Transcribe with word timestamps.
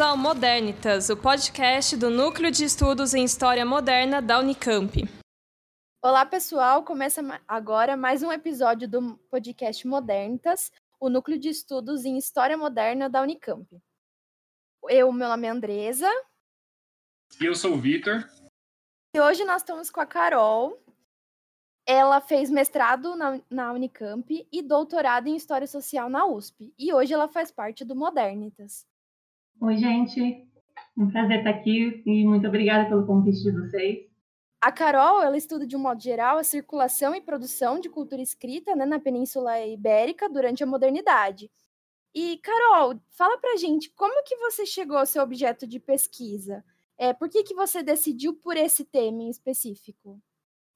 ao 0.00 0.16
Modernitas, 0.16 1.10
o 1.10 1.16
podcast 1.16 1.94
do 1.94 2.08
Núcleo 2.08 2.50
de 2.50 2.64
Estudos 2.64 3.12
em 3.12 3.22
História 3.22 3.66
Moderna 3.66 4.22
da 4.22 4.38
Unicamp. 4.38 4.96
Olá, 6.02 6.24
pessoal! 6.24 6.82
Começa 6.82 7.20
agora 7.46 7.98
mais 7.98 8.22
um 8.22 8.32
episódio 8.32 8.88
do 8.88 9.18
podcast 9.30 9.86
Modernitas, 9.86 10.72
o 10.98 11.10
Núcleo 11.10 11.38
de 11.38 11.50
Estudos 11.50 12.06
em 12.06 12.16
História 12.16 12.56
Moderna 12.56 13.10
da 13.10 13.20
Unicamp. 13.20 13.68
Eu, 14.88 15.12
meu 15.12 15.28
nome 15.28 15.46
é 15.46 15.50
Andresa. 15.50 16.08
E 17.38 17.44
eu 17.44 17.54
sou 17.54 17.74
o 17.74 17.78
Vitor. 17.78 18.26
E 19.14 19.20
hoje 19.20 19.44
nós 19.44 19.60
estamos 19.60 19.90
com 19.90 20.00
a 20.00 20.06
Carol. 20.06 20.82
Ela 21.86 22.22
fez 22.22 22.48
mestrado 22.50 23.16
na, 23.16 23.38
na 23.50 23.72
Unicamp 23.72 24.48
e 24.50 24.62
doutorado 24.62 25.26
em 25.26 25.36
História 25.36 25.66
Social 25.66 26.08
na 26.08 26.24
USP. 26.24 26.72
E 26.78 26.90
hoje 26.90 27.12
ela 27.12 27.28
faz 27.28 27.50
parte 27.50 27.84
do 27.84 27.94
Modernitas. 27.94 28.88
Oi, 29.62 29.76
gente. 29.76 30.48
Um 30.96 31.10
prazer 31.10 31.40
estar 31.40 31.50
aqui 31.50 32.02
e 32.06 32.24
muito 32.24 32.48
obrigada 32.48 32.88
pelo 32.88 33.06
convite 33.06 33.42
de 33.42 33.52
vocês. 33.52 33.98
A 34.58 34.72
Carol, 34.72 35.20
ela 35.20 35.36
estuda 35.36 35.66
de 35.66 35.76
um 35.76 35.80
modo 35.80 36.02
geral 36.02 36.38
a 36.38 36.42
circulação 36.42 37.14
e 37.14 37.20
produção 37.20 37.78
de 37.78 37.90
cultura 37.90 38.22
escrita 38.22 38.74
né, 38.74 38.86
na 38.86 38.98
Península 38.98 39.60
Ibérica 39.66 40.30
durante 40.30 40.64
a 40.64 40.66
modernidade. 40.66 41.50
E, 42.14 42.38
Carol, 42.38 42.98
fala 43.10 43.36
pra 43.36 43.56
gente, 43.56 43.90
como 43.90 44.24
que 44.24 44.34
você 44.36 44.64
chegou 44.64 44.96
ao 44.96 45.04
seu 45.04 45.22
objeto 45.22 45.66
de 45.66 45.78
pesquisa? 45.78 46.64
É, 46.96 47.12
por 47.12 47.28
que, 47.28 47.42
que 47.42 47.54
você 47.54 47.82
decidiu 47.82 48.32
por 48.32 48.56
esse 48.56 48.82
tema 48.86 49.22
em 49.22 49.28
específico? 49.28 50.18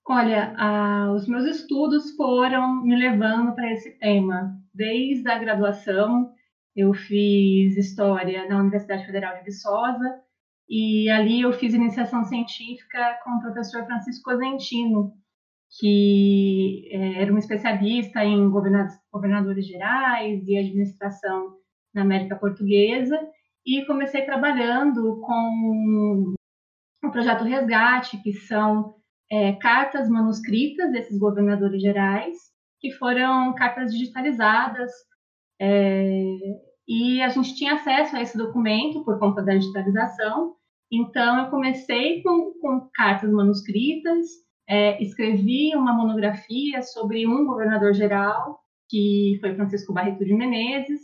Olha, 0.06 0.55
ah, 0.58 1.10
os 1.14 1.27
meus 1.27 1.46
estudos 1.46 2.14
foram 2.16 2.82
me 2.82 2.94
levando 2.94 3.55
para 3.55 3.72
esse 3.72 3.92
tema. 3.92 4.55
Desde 4.74 5.27
a 5.30 5.38
graduação, 5.38 6.33
eu 6.75 6.92
fiz 6.92 7.77
História 7.77 8.48
na 8.48 8.58
Universidade 8.58 9.06
Federal 9.06 9.36
de 9.39 9.44
Viçosa, 9.44 10.20
e 10.69 11.08
ali 11.11 11.42
eu 11.42 11.53
fiz 11.53 11.75
iniciação 11.75 12.25
científica 12.25 13.19
com 13.22 13.33
o 13.33 13.41
professor 13.41 13.84
Francisco 13.84 14.30
Cosentino, 14.30 15.12
que 15.78 16.89
é, 16.91 17.22
era 17.22 17.33
um 17.33 17.39
especialista 17.39 18.25
em 18.25 18.48
governadores 18.48 19.67
gerais 19.67 20.47
e 20.47 20.56
administração 20.56 21.56
na 21.95 22.02
América 22.02 22.36
Portuguesa, 22.36 23.19
e 23.67 23.84
comecei 23.86 24.22
trabalhando 24.22 25.20
com 25.20 26.34
o 27.05 27.11
projeto 27.11 27.45
Resgate, 27.45 28.22
que 28.22 28.33
são 28.33 28.95
é, 29.30 29.52
cartas 29.52 30.08
manuscritas 30.08 30.92
desses 30.92 31.19
governadores 31.19 31.80
gerais, 31.80 32.36
que 32.80 32.91
foram 32.92 33.55
cartas 33.55 33.92
digitalizadas, 33.92 34.91
é, 35.64 36.36
e 36.86 37.22
a 37.22 37.28
gente 37.28 37.56
tinha 37.56 37.74
acesso 37.74 38.14
a 38.14 38.20
esse 38.20 38.36
documento 38.36 39.02
por 39.02 39.18
conta 39.18 39.42
da 39.42 39.54
digitalização. 39.54 40.56
Então, 40.92 41.44
eu 41.44 41.50
comecei 41.50 42.22
com, 42.22 42.52
com 42.60 42.90
cartas 42.92 43.30
manuscritas, 43.30 44.26
é, 44.68 45.02
escrevi 45.02 45.74
uma 45.74 45.94
monografia 45.94 46.82
sobre 46.82 47.26
um 47.26 47.46
governador 47.46 47.94
geral, 47.94 48.60
que 48.90 49.39
foi 49.40 49.55
Francisco 49.55 49.94
Barreto 49.94 50.22
de 50.22 50.34
Menezes, 50.34 51.00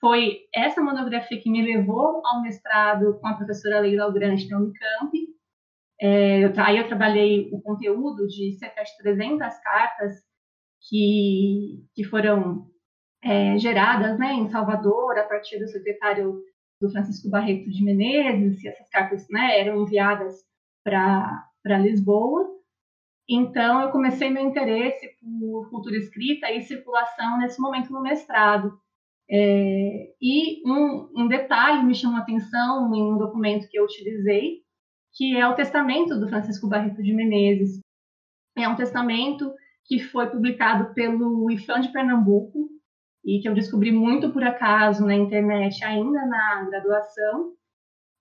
foi 0.00 0.42
essa 0.54 0.80
monografia 0.80 1.40
que 1.40 1.50
me 1.50 1.60
levou 1.60 2.24
ao 2.24 2.40
mestrado 2.42 3.18
com 3.20 3.26
a 3.26 3.34
professora 3.34 3.80
Leila 3.80 4.04
Algrande 4.04 4.48
da 4.48 4.56
Unicamp. 4.56 5.12
É, 6.00 6.44
eu, 6.44 6.52
aí 6.58 6.78
eu 6.78 6.86
trabalhei 6.86 7.50
o 7.52 7.60
conteúdo 7.60 8.28
de 8.28 8.52
cerca 8.52 8.84
de 8.84 8.96
300 8.98 9.58
cartas 9.58 10.14
que, 10.88 11.84
que 11.96 12.04
foram 12.04 12.70
é, 13.22 13.58
geradas 13.58 14.18
né, 14.18 14.32
em 14.32 14.48
Salvador 14.48 15.18
a 15.18 15.24
partir 15.24 15.58
do 15.58 15.68
secretário 15.68 16.42
do 16.80 16.90
Francisco 16.90 17.28
Barreto 17.28 17.68
de 17.70 17.82
Menezes, 17.82 18.62
e 18.62 18.68
essas 18.68 18.88
cartas 18.88 19.28
né, 19.28 19.58
eram 19.58 19.82
enviadas 19.82 20.44
para 20.84 21.78
Lisboa. 21.78 22.48
Então, 23.28 23.82
eu 23.82 23.90
comecei 23.90 24.30
meu 24.30 24.44
interesse 24.44 25.08
por 25.20 25.68
cultura 25.68 25.96
escrita 25.96 26.50
e 26.50 26.62
circulação 26.62 27.38
nesse 27.38 27.60
momento 27.60 27.92
no 27.92 28.00
mestrado. 28.00 28.78
É, 29.30 30.14
e 30.22 30.62
um, 30.66 31.10
um, 31.14 31.28
detalhe 31.28 31.84
me 31.84 31.94
chamou 31.94 32.16
a 32.16 32.22
atenção 32.22 32.94
em 32.94 33.02
um 33.02 33.18
documento 33.18 33.68
que 33.68 33.78
eu 33.78 33.84
utilizei, 33.84 34.62
que 35.12 35.36
é 35.36 35.46
o 35.46 35.54
testamento 35.54 36.18
do 36.18 36.28
Francisco 36.28 36.66
Barreto 36.66 37.02
de 37.02 37.12
Menezes. 37.12 37.80
É 38.56 38.66
um 38.66 38.76
testamento 38.76 39.52
que 39.84 39.98
foi 39.98 40.28
publicado 40.30 40.94
pelo 40.94 41.50
IFAM 41.50 41.80
de 41.80 41.92
Pernambuco 41.92 42.77
e 43.28 43.40
que 43.42 43.48
eu 43.48 43.52
descobri 43.52 43.92
muito 43.92 44.30
por 44.32 44.42
acaso 44.42 45.04
na 45.04 45.14
internet, 45.14 45.84
ainda 45.84 46.24
na 46.24 46.64
graduação. 46.64 47.52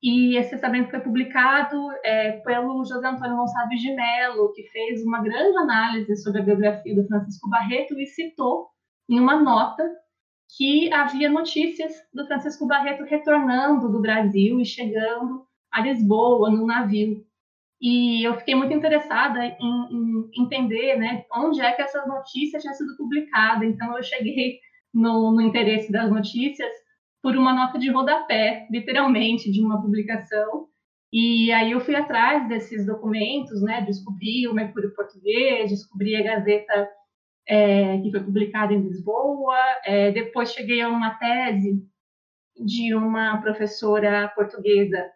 E 0.03 0.35
esse 0.35 0.49
testamento 0.49 0.91
foi 0.91 0.99
publicado 0.99 1.77
é, 2.03 2.33
pelo 2.41 2.83
José 2.83 3.07
Antônio 3.07 3.37
Gonçalves 3.37 3.81
de 3.81 3.95
Mello, 3.95 4.51
que 4.51 4.63
fez 4.63 5.01
uma 5.05 5.21
grande 5.21 5.57
análise 5.59 6.13
sobre 6.17 6.41
a 6.41 6.43
biografia 6.43 6.93
do 6.93 7.07
Francisco 7.07 7.49
Barreto 7.49 7.97
e 7.97 8.05
citou 8.05 8.67
em 9.09 9.17
uma 9.17 9.41
nota 9.41 9.89
que 10.57 10.93
havia 10.93 11.29
notícias 11.29 11.93
do 12.13 12.27
Francisco 12.27 12.67
Barreto 12.67 13.05
retornando 13.05 13.89
do 13.89 14.01
Brasil 14.01 14.59
e 14.59 14.65
chegando 14.65 15.47
a 15.71 15.81
Lisboa 15.81 16.49
no 16.49 16.65
navio. 16.65 17.25
E 17.79 18.27
eu 18.27 18.35
fiquei 18.35 18.55
muito 18.55 18.73
interessada 18.73 19.39
em, 19.45 19.55
em 19.61 20.31
entender 20.43 20.97
né, 20.97 21.25
onde 21.33 21.61
é 21.61 21.71
que 21.71 21.81
essa 21.81 22.05
notícia 22.05 22.59
tinha 22.59 22.73
sido 22.73 22.97
publicada. 22.97 23.65
Então, 23.65 23.95
eu 23.95 24.03
cheguei 24.03 24.59
no, 24.93 25.31
no 25.31 25.41
interesse 25.41 25.91
das 25.91 26.09
notícias 26.09 26.71
por 27.21 27.35
uma 27.35 27.53
nota 27.53 27.77
de 27.77 27.89
rodapé, 27.89 28.67
literalmente, 28.71 29.51
de 29.51 29.61
uma 29.61 29.81
publicação. 29.81 30.67
E 31.11 31.51
aí 31.51 31.71
eu 31.71 31.79
fui 31.79 31.95
atrás 31.95 32.47
desses 32.47 32.85
documentos, 32.85 33.61
né? 33.61 33.81
Descobri 33.81 34.47
o 34.47 34.53
Mercúrio 34.53 34.93
Português, 34.93 35.69
descobri 35.69 36.15
a 36.15 36.23
Gazeta 36.23 36.89
é, 37.47 37.97
que 37.99 38.11
foi 38.11 38.23
publicada 38.23 38.73
em 38.73 38.81
Lisboa. 38.81 39.57
É, 39.85 40.11
depois 40.11 40.51
cheguei 40.51 40.81
a 40.81 40.89
uma 40.89 41.15
tese 41.15 41.81
de 42.55 42.93
uma 42.93 43.37
professora 43.41 44.27
portuguesa 44.29 45.11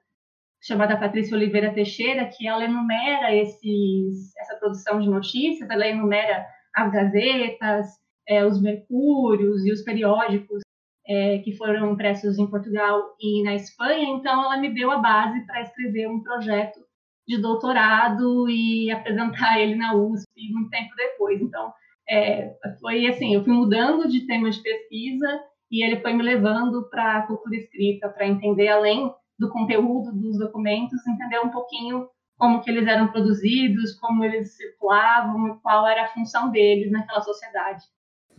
chamada 0.62 0.98
Patrícia 0.98 1.36
Oliveira 1.36 1.74
Teixeira, 1.74 2.26
que 2.28 2.48
ela 2.48 2.64
enumera 2.64 3.36
esses, 3.36 4.36
essa 4.38 4.56
produção 4.58 5.00
de 5.02 5.10
notícias, 5.10 5.70
ela 5.70 5.88
enumera 5.88 6.46
as 6.76 6.92
gazetas, 6.92 7.88
é, 8.28 8.46
os 8.46 8.62
mercúrios 8.62 9.66
e 9.66 9.72
os 9.72 9.82
periódicos 9.84 10.62
é, 11.08 11.40
que 11.40 11.56
foram 11.56 11.92
impressos 11.92 12.38
em 12.38 12.48
Portugal 12.48 13.16
e 13.20 13.44
na 13.44 13.56
Espanha. 13.56 14.10
Então, 14.10 14.44
ela 14.44 14.58
me 14.58 14.74
deu 14.74 14.92
a 14.92 14.98
base 14.98 15.46
para 15.46 15.62
escrever 15.62 16.08
um 16.08 16.22
projeto 16.22 16.80
de 17.28 17.38
doutorado 17.42 18.50
e 18.50 18.90
apresentar 18.92 19.60
ele 19.60 19.76
na 19.76 19.96
USP 19.96 20.52
muito 20.52 20.70
tempo 20.70 20.96
depois. 20.96 21.42
Então, 21.42 21.74
é, 22.10 22.54
foi 22.80 23.08
assim, 23.08 23.34
eu 23.34 23.44
fui 23.44 23.54
mudando 23.54 24.08
de 24.08 24.26
tema 24.26 24.50
de 24.50 24.62
pesquisa 24.62 25.42
e 25.72 25.84
ele 25.84 26.02
foi 26.02 26.14
me 26.14 26.24
levando 26.24 26.90
para 26.90 27.18
a 27.18 27.28
cultura 27.28 27.56
escrita, 27.56 28.10
para 28.10 28.28
entender 28.28 28.68
além 28.68 29.12
do 29.40 29.50
conteúdo 29.50 30.12
dos 30.14 30.38
documentos, 30.38 31.06
entender 31.08 31.40
um 31.40 31.50
pouquinho 31.50 32.08
como 32.38 32.62
que 32.62 32.70
eles 32.70 32.88
eram 32.88 33.12
produzidos, 33.12 33.96
como 34.00 34.24
eles 34.24 34.56
circulavam, 34.58 35.60
qual 35.62 35.88
era 35.88 36.04
a 36.04 36.08
função 36.08 36.52
deles 36.52 36.92
naquela 36.92 37.22
sociedade. 37.22 37.84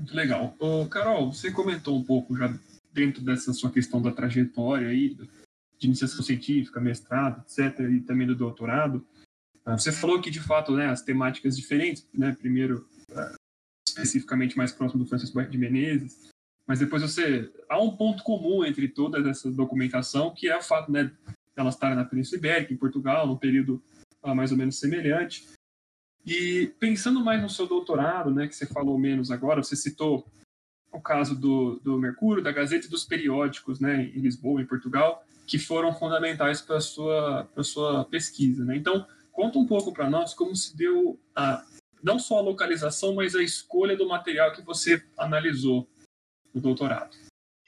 Muito 0.03 0.17
legal. 0.17 0.57
Ô, 0.59 0.85
Carol, 0.87 1.33
você 1.33 1.53
comentou 1.53 1.97
um 1.97 2.03
pouco 2.03 2.37
já 2.37 2.53
dentro 2.93 3.23
dessa 3.23 3.53
sua 3.53 3.71
questão 3.71 4.03
da 4.03 4.11
trajetória 4.11 4.89
aí, 4.89 5.15
de 5.79 5.87
iniciação 5.87 6.25
científica, 6.25 6.81
mestrado, 6.81 7.41
etc., 7.43 7.79
e 7.89 8.01
também 8.01 8.27
do 8.27 8.35
doutorado. 8.35 9.07
Ah, 9.65 9.79
você 9.79 9.93
falou 9.93 10.21
que, 10.21 10.29
de 10.29 10.41
fato, 10.41 10.73
né, 10.73 10.87
as 10.87 11.03
temáticas 11.03 11.57
diferentes, 11.57 12.05
né, 12.13 12.35
primeiro 12.35 12.85
especificamente 13.87 14.57
mais 14.57 14.73
próximo 14.73 15.05
do 15.05 15.09
Francisco 15.09 15.41
de 15.41 15.59
Menezes, 15.59 16.29
mas 16.67 16.81
depois 16.81 17.03
você 17.03 17.49
há 17.69 17.81
um 17.81 17.97
ponto 17.97 18.25
comum 18.25 18.65
entre 18.65 18.89
toda 18.89 19.31
essa 19.31 19.53
documentação 19.53 20.35
que 20.35 20.49
é 20.49 20.57
o 20.57 20.63
fato 20.63 20.91
né, 20.91 21.05
de 21.05 21.13
elas 21.55 21.75
estarem 21.75 21.97
na 21.97 22.05
Península 22.05 22.39
Ibérica, 22.39 22.73
em 22.73 22.77
Portugal, 22.77 23.25
num 23.25 23.37
período 23.37 23.81
ah, 24.21 24.35
mais 24.35 24.51
ou 24.51 24.59
menos 24.59 24.81
semelhante. 24.81 25.47
E 26.25 26.73
pensando 26.79 27.25
mais 27.25 27.43
no 27.43 27.51
seu 27.51 27.67
doutorado, 27.67 28.31
né, 28.31 28.47
que 28.47 28.55
você 28.55 28.67
falou 28.67 28.99
menos 28.99 29.31
agora, 29.31 29.63
você 29.63 29.75
citou 29.75 30.25
o 30.93 31.01
caso 31.01 31.39
do, 31.39 31.81
do 31.81 31.99
Mercúrio, 31.99 32.43
da 32.43 32.53
Gazeta 32.53 32.87
e 32.87 32.91
dos 32.91 33.05
periódicos, 33.05 33.81
né, 33.81 34.05
em 34.05 34.21
Lisboa, 34.21 34.61
em 34.61 34.67
Portugal, 34.67 35.25
que 35.47 35.59
foram 35.59 35.93
fundamentais 35.93 36.61
para 36.61 36.77
a 36.77 36.81
sua, 36.81 37.49
sua 37.63 38.05
pesquisa. 38.05 38.65
Né? 38.65 38.77
Então, 38.77 39.07
conta 39.33 39.59
um 39.59 39.67
pouco 39.67 39.93
para 39.93 40.09
nós 40.09 40.35
como 40.35 40.55
se 40.55 40.77
deu 40.77 41.19
a 41.35 41.65
não 42.03 42.19
só 42.19 42.39
a 42.39 42.43
localização, 42.43 43.15
mas 43.15 43.35
a 43.37 43.43
escolha 43.43 43.97
do 43.97 44.09
material 44.09 44.53
que 44.53 44.61
você 44.63 45.01
analisou 45.17 45.89
no 46.53 46.61
doutorado. 46.61 47.17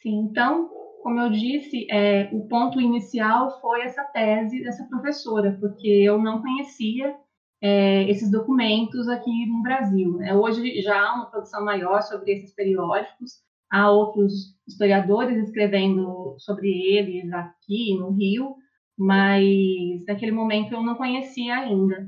Sim, 0.02 0.28
então, 0.28 0.68
como 1.02 1.20
eu 1.20 1.30
disse, 1.30 1.86
é, 1.88 2.28
o 2.32 2.46
ponto 2.48 2.80
inicial 2.80 3.60
foi 3.60 3.82
essa 3.82 4.02
tese 4.04 4.62
dessa 4.62 4.84
professora, 4.86 5.56
porque 5.60 5.86
eu 5.86 6.18
não 6.18 6.42
conhecia 6.42 7.16
é, 7.64 8.02
esses 8.10 8.30
documentos 8.30 9.08
aqui 9.08 9.46
no 9.46 9.62
Brasil. 9.62 10.18
Né? 10.18 10.34
Hoje 10.34 10.82
já 10.82 11.00
há 11.00 11.14
uma 11.14 11.30
produção 11.30 11.64
maior 11.64 12.02
sobre 12.02 12.32
esses 12.32 12.54
periódicos, 12.54 13.42
há 13.72 13.90
outros 13.90 14.54
historiadores 14.68 15.38
escrevendo 15.38 16.36
sobre 16.38 16.68
eles 16.68 17.32
aqui 17.32 17.96
no 17.98 18.10
Rio, 18.10 18.56
mas 18.98 20.04
naquele 20.06 20.32
momento 20.32 20.74
eu 20.74 20.82
não 20.82 20.94
conhecia 20.94 21.54
ainda. 21.54 22.06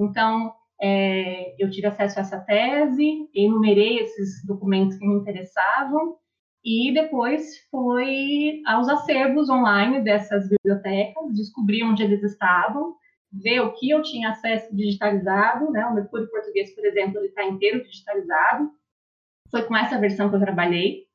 Então, 0.00 0.52
é, 0.82 1.54
eu 1.56 1.70
tive 1.70 1.86
acesso 1.86 2.18
a 2.18 2.22
essa 2.22 2.40
tese, 2.40 3.28
enumerei 3.32 4.00
esses 4.00 4.44
documentos 4.44 4.98
que 4.98 5.06
me 5.06 5.14
interessavam, 5.14 6.16
e 6.64 6.92
depois 6.92 7.64
foi 7.70 8.60
aos 8.66 8.88
acervos 8.88 9.48
online 9.48 10.02
dessas 10.02 10.48
bibliotecas, 10.48 11.32
descobri 11.32 11.84
onde 11.84 12.02
eles 12.02 12.24
estavam, 12.24 12.96
ver 13.32 13.60
o 13.60 13.72
que 13.72 13.90
eu 13.90 14.02
tinha 14.02 14.30
acesso 14.30 14.74
digitalizado, 14.74 15.70
né? 15.70 15.84
O 15.86 15.94
Mercúrio 15.94 16.30
Português, 16.30 16.74
por 16.74 16.84
exemplo, 16.84 17.18
ele 17.18 17.28
está 17.28 17.44
inteiro 17.44 17.82
digitalizado. 17.82 18.70
Foi 19.50 19.62
com 19.62 19.76
essa 19.76 19.98
versão 19.98 20.28
que 20.28 20.36
eu 20.36 20.40
trabalhei. 20.40 21.06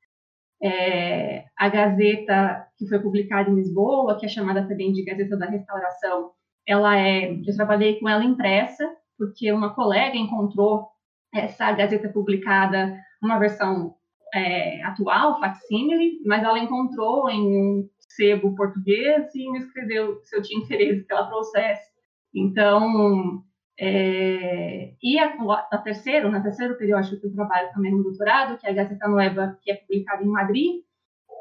É, 0.63 1.45
a 1.57 1.69
Gazeta, 1.69 2.67
que 2.77 2.87
foi 2.87 2.99
publicada 2.99 3.49
em 3.49 3.55
Lisboa, 3.55 4.17
que 4.19 4.25
é 4.25 4.29
chamada 4.29 4.67
também 4.67 4.93
de 4.93 5.03
Gazeta 5.03 5.35
da 5.35 5.47
Restauração, 5.47 6.31
ela 6.67 6.97
é, 6.97 7.31
eu 7.31 7.55
trabalhei 7.55 7.99
com 7.99 8.07
ela 8.07 8.23
impressa, 8.23 8.87
porque 9.17 9.51
uma 9.51 9.73
colega 9.73 10.15
encontrou 10.15 10.87
essa 11.33 11.71
Gazeta 11.71 12.09
publicada, 12.09 12.95
uma 13.21 13.39
versão 13.39 13.95
é, 14.33 14.81
atual, 14.83 15.39
facsímile, 15.39 16.19
mas 16.25 16.43
ela 16.43 16.59
encontrou 16.59 17.29
em 17.29 17.41
um 17.41 17.89
sebo 18.15 18.55
português 18.55 19.33
e 19.33 19.51
me 19.51 19.59
escreveu 19.59 20.19
se 20.23 20.35
eu 20.35 20.41
tinha 20.41 20.61
interesse 20.61 21.05
que 21.05 21.13
ela 21.13 21.27
trouxesse. 21.27 21.90
Então, 22.33 23.43
é, 23.79 24.93
e 25.01 25.19
a, 25.19 25.33
a 25.71 25.77
terceiro, 25.77 26.29
na 26.29 26.41
terceiro 26.41 26.77
periódico 26.77 27.19
que 27.19 27.27
eu 27.27 27.33
trabalho 27.33 27.71
também 27.73 27.91
no 27.91 28.03
doutorado, 28.03 28.57
que 28.57 28.67
é 28.67 28.71
a 28.71 28.73
Gazeta 28.73 29.07
Nova, 29.07 29.57
que 29.61 29.71
é 29.71 29.75
publicada 29.75 30.23
em 30.23 30.27
Madrid, 30.27 30.81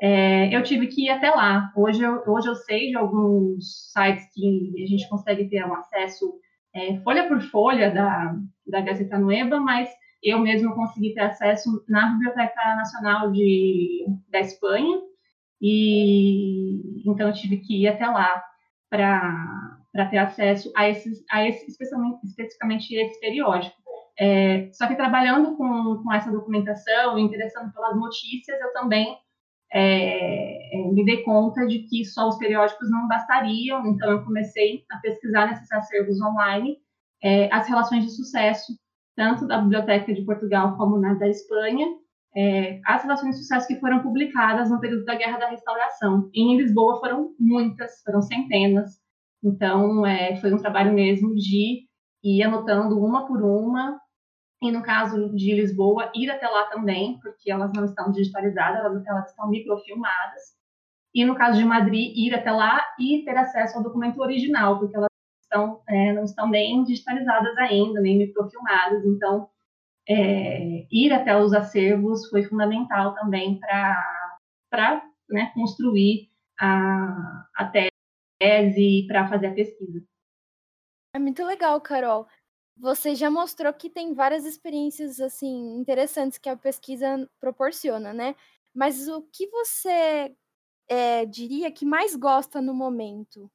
é, 0.03 0.55
eu 0.55 0.63
tive 0.63 0.87
que 0.87 1.05
ir 1.05 1.11
até 1.11 1.31
lá. 1.31 1.71
Hoje 1.77 2.03
eu, 2.03 2.23
hoje 2.27 2.49
eu 2.49 2.55
sei 2.55 2.91
de 2.91 2.97
alguns 2.97 3.93
sites 3.93 4.27
que 4.33 4.73
a 4.83 4.87
gente 4.87 5.09
consegue 5.09 5.49
ter 5.49 5.65
um 5.67 5.75
acesso 5.75 6.33
é, 6.75 6.99
folha 7.01 7.29
por 7.29 7.41
folha 7.43 7.91
da, 7.91 8.35
da 8.67 8.81
Gazeta 8.81 9.19
Nova, 9.19 9.61
mas 9.61 9.91
eu 10.23 10.39
mesmo 10.39 10.75
consegui 10.75 11.15
ter 11.15 11.21
acesso 11.21 11.85
na 11.89 12.13
Biblioteca 12.13 12.77
Nacional 12.77 13.31
de, 13.31 14.07
da 14.31 14.41
Espanha, 14.41 15.01
e 15.61 17.01
então 17.07 17.29
eu 17.29 17.35
tive 17.35 17.59
que 17.59 17.83
ir 17.83 17.89
até 17.89 18.07
lá 18.07 18.43
para 18.89 19.70
para 19.93 20.07
ter 20.07 20.19
acesso 20.19 20.73
a 20.77 20.89
esses, 20.89 21.25
a 21.31 21.47
esse, 21.47 21.71
especificamente, 21.71 22.25
especificamente 22.25 22.95
esse 22.95 23.21
periódico. 23.21 23.77
É, 24.19 24.71
só 24.73 24.87
que 24.87 24.97
trabalhando 24.97 25.57
com, 25.57 26.03
com 26.03 26.13
essa 26.13 26.31
documentação, 26.31 27.19
interessando 27.19 27.73
pelas 27.73 27.97
notícias, 27.97 28.61
eu 28.61 28.73
também 28.73 29.17
é, 29.73 30.77
é, 30.77 30.93
me 30.93 31.05
dei 31.05 31.23
conta 31.23 31.67
de 31.67 31.81
que 31.81 32.05
só 32.05 32.29
os 32.29 32.37
periódicos 32.39 32.91
não 32.91 33.09
bastariam, 33.09 33.87
então 33.87 34.11
eu 34.11 34.25
comecei 34.25 34.85
a 34.91 34.99
pesquisar 34.99 35.47
nesses 35.47 35.71
acervos 35.73 36.21
online 36.21 36.77
é, 37.23 37.53
as 37.53 37.69
relações 37.69 38.05
de 38.05 38.11
sucesso, 38.11 38.73
tanto 39.17 39.47
da 39.47 39.59
Biblioteca 39.59 40.13
de 40.13 40.25
Portugal 40.25 40.77
como 40.77 40.99
na 40.99 41.15
da 41.15 41.29
Espanha, 41.29 41.87
é, 42.35 42.81
as 42.87 43.03
relações 43.03 43.37
de 43.37 43.43
sucesso 43.43 43.67
que 43.67 43.79
foram 43.81 44.03
publicadas 44.03 44.71
no 44.71 44.81
período 44.81 45.05
da 45.05 45.15
Guerra 45.15 45.39
da 45.39 45.51
Restauração. 45.51 46.31
E 46.33 46.41
em 46.41 46.57
Lisboa 46.57 46.99
foram 47.01 47.35
muitas, 47.39 48.03
foram 48.03 48.23
centenas, 48.23 48.99
então, 49.43 50.05
é, 50.07 50.37
foi 50.37 50.53
um 50.53 50.59
trabalho 50.59 50.93
mesmo 50.93 51.35
de 51.35 51.87
ir 52.23 52.43
anotando 52.43 52.99
uma 52.99 53.27
por 53.27 53.43
uma, 53.43 53.99
e 54.63 54.71
no 54.71 54.83
caso 54.83 55.35
de 55.35 55.55
Lisboa, 55.55 56.11
ir 56.15 56.31
até 56.31 56.47
lá 56.47 56.65
também, 56.67 57.19
porque 57.21 57.51
elas 57.51 57.73
não 57.75 57.85
estão 57.85 58.13
digitalizadas, 58.13 58.85
elas, 58.85 59.07
elas 59.07 59.31
estão 59.31 59.49
microfilmadas. 59.49 60.43
E 61.15 61.25
no 61.25 61.35
caso 61.35 61.59
de 61.59 61.65
Madrid, 61.65 62.13
ir 62.15 62.35
até 62.35 62.53
lá 62.53 62.81
e 62.99 63.25
ter 63.25 63.37
acesso 63.37 63.79
ao 63.79 63.83
documento 63.83 64.21
original, 64.21 64.79
porque 64.79 64.97
elas 64.97 65.09
estão, 65.43 65.81
é, 65.89 66.13
não 66.13 66.25
estão 66.25 66.49
nem 66.49 66.85
digitalizadas 66.85 67.57
ainda, 67.59 68.01
nem 68.01 68.19
microfilmadas. 68.19 69.05
Então, 69.07 69.49
é, 70.09 70.87
ir 70.91 71.13
até 71.13 71.37
os 71.37 71.55
acervos 71.55 72.29
foi 72.29 72.43
fundamental 72.45 73.15
também 73.15 73.59
para 73.59 75.03
né, 75.31 75.51
construir 75.55 76.29
a, 76.61 77.47
a 77.57 77.65
tese 77.67 77.90
tese 78.41 79.07
para 79.07 79.29
fazer 79.29 79.49
a 79.49 79.55
pesquisa. 79.55 80.03
É 81.15 81.19
muito 81.19 81.45
legal, 81.45 81.81
Carol. 81.81 82.27
Você 82.79 83.15
já 83.15 83.31
mostrou 83.31 83.73
que 83.75 83.91
tem 83.91 84.15
várias 84.15 84.47
experiências 84.47 85.21
assim 85.21 85.77
interessantes 85.77 86.39
que 86.39 86.49
a 86.49 86.57
pesquisa 86.57 87.29
proporciona, 87.39 88.15
né? 88.15 88.35
Mas 88.75 89.07
o 89.07 89.23
que 89.23 89.47
você 89.49 90.35
é, 90.89 91.27
diria 91.27 91.71
que 91.71 91.85
mais 91.85 92.17
gosta 92.17 92.63
no 92.63 92.73
momento? 92.73 93.51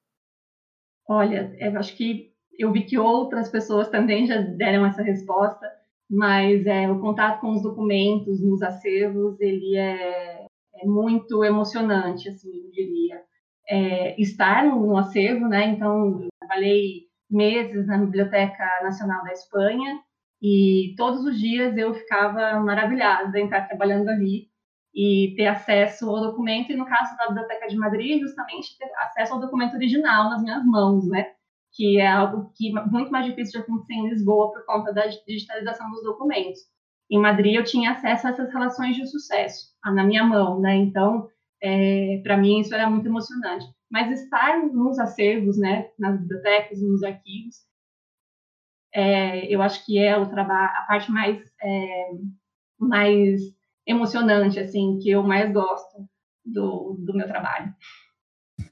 Olha, 1.08 1.56
eu 1.60 1.78
acho 1.80 1.96
que 1.96 2.34
eu 2.58 2.72
vi 2.72 2.86
que 2.86 2.98
outras 2.98 3.50
pessoas 3.50 3.90
também 3.90 4.28
já 4.28 4.38
deram 4.42 4.86
essa 4.86 5.02
resposta, 5.02 5.66
mas 6.10 6.66
é, 6.66 6.90
o 6.90 7.00
contato 7.00 7.42
com 7.42 7.52
os 7.52 7.64
documentos 7.64 8.42
nos 8.42 8.62
acervos 8.62 9.40
ele 9.40 9.76
é, 9.76 10.46
é 10.76 10.86
muito 10.86 11.44
emocionante, 11.44 12.30
assim, 12.30 12.50
eu 12.50 12.72
diria 12.72 13.24
é, 13.68 14.20
estar 14.22 14.66
no, 14.66 14.88
no, 14.88 14.98
acervo, 14.98 15.48
né? 15.48 15.66
Então, 15.68 16.28
trabalhei 16.40 17.06
meses 17.30 17.88
na 17.88 17.98
Biblioteca 17.98 18.64
Nacional 18.84 19.24
da 19.24 19.32
Espanha 19.32 20.00
e 20.42 20.94
todos 20.98 21.26
os 21.26 21.40
dias 21.40 21.76
eu 21.78 21.94
ficava 21.94 22.60
maravilhada 22.60 23.40
em 23.40 23.46
estar 23.46 23.68
trabalhando 23.68 24.10
ali 24.10 24.48
e 24.94 25.34
ter 25.36 25.48
acesso 25.48 26.10
ao 26.10 26.22
documento, 26.22 26.72
e 26.72 26.76
no 26.76 26.86
caso 26.86 27.18
da 27.18 27.28
Biblioteca 27.28 27.68
de 27.68 27.76
Madrid, 27.76 28.22
justamente 28.22 28.78
ter 28.78 28.90
acesso 29.00 29.34
ao 29.34 29.42
documento 29.42 29.74
original 29.76 30.30
nas 30.30 30.42
minhas 30.42 30.66
mãos, 30.66 31.06
né? 31.10 31.34
Que 31.74 32.00
é 32.00 32.08
algo 32.08 32.54
que 32.56 32.72
muito 32.72 33.12
mais 33.12 33.26
difícil 33.26 33.60
de 33.60 33.66
acontecer 33.66 33.94
em 33.94 34.10
Lisboa 34.10 34.54
por 34.54 34.66
conta 34.66 34.94
da 34.94 35.08
digitalização 35.28 35.92
dos 35.92 36.02
documentos. 36.02 36.62
Em 37.12 37.20
Madrid 37.20 37.56
eu 37.56 37.64
tinha 37.66 37.92
acesso 37.92 38.28
a 38.28 38.30
essas 38.30 38.52
relações 38.54 38.96
de 38.96 39.06
sucesso 39.06 39.66
na 39.84 40.04
minha 40.04 40.24
mão, 40.24 40.62
né? 40.62 40.76
Então, 40.76 41.28
é, 41.62 42.22
para 42.24 42.38
mim 42.38 42.60
isso 42.60 42.74
era 42.74 42.90
muito 42.90 43.08
emocionante. 43.08 43.66
Mas 43.90 44.20
estar 44.20 44.66
nos 44.66 45.00
acervos, 45.00 45.58
né, 45.58 45.90
nas 45.98 46.20
bibliotecas, 46.20 46.82
nos 46.82 47.04
arquivos, 47.04 47.56
é, 48.94 49.46
eu 49.54 49.62
acho 49.62 49.86
que 49.86 49.98
é 49.98 50.18
o 50.18 50.30
trabalho, 50.30 50.72
a 50.78 50.86
parte 50.88 51.12
mais 51.12 51.38
é, 51.62 52.12
mais 52.80 53.42
emocionante, 53.86 54.60
assim, 54.60 54.98
que 55.00 55.10
eu 55.10 55.22
mais 55.22 55.52
gosto 55.52 56.08
do, 56.44 56.96
do 57.00 57.14
meu 57.14 57.28
trabalho. 57.28 57.74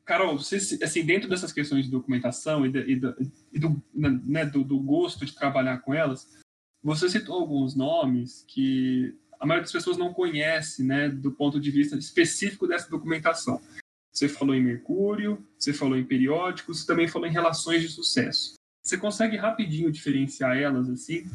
Carol, 0.05 0.37
você, 0.37 0.57
assim, 0.83 1.05
dentro 1.05 1.29
dessas 1.29 1.51
questões 1.51 1.85
de 1.85 1.91
documentação 1.91 2.65
e, 2.65 2.71
de, 2.71 2.79
e, 2.91 2.95
do, 2.95 3.15
e 3.51 3.59
do, 3.59 3.83
né, 3.93 4.45
do, 4.45 4.63
do, 4.63 4.79
gosto 4.79 5.25
de 5.25 5.35
trabalhar 5.35 5.79
com 5.79 5.93
elas, 5.93 6.27
você 6.81 7.09
citou 7.09 7.35
alguns 7.35 7.75
nomes 7.75 8.45
que 8.47 9.17
a 9.43 9.45
maioria 9.45 9.63
das 9.63 9.73
pessoas 9.73 9.97
não 9.97 10.13
conhece, 10.13 10.85
né, 10.85 11.09
do 11.09 11.29
ponto 11.33 11.59
de 11.59 11.69
vista 11.69 11.97
específico 11.97 12.65
dessa 12.65 12.89
documentação. 12.89 13.59
Você 14.09 14.29
falou 14.29 14.55
em 14.55 14.63
Mercúrio, 14.63 15.45
você 15.59 15.73
falou 15.73 15.97
em 15.97 16.05
periódicos, 16.05 16.79
você 16.79 16.87
também 16.87 17.09
falou 17.09 17.27
em 17.27 17.31
relações 17.31 17.81
de 17.81 17.89
sucesso. 17.89 18.53
Você 18.81 18.97
consegue 18.97 19.35
rapidinho 19.35 19.91
diferenciar 19.91 20.57
elas 20.57 20.89
assim? 20.89 21.25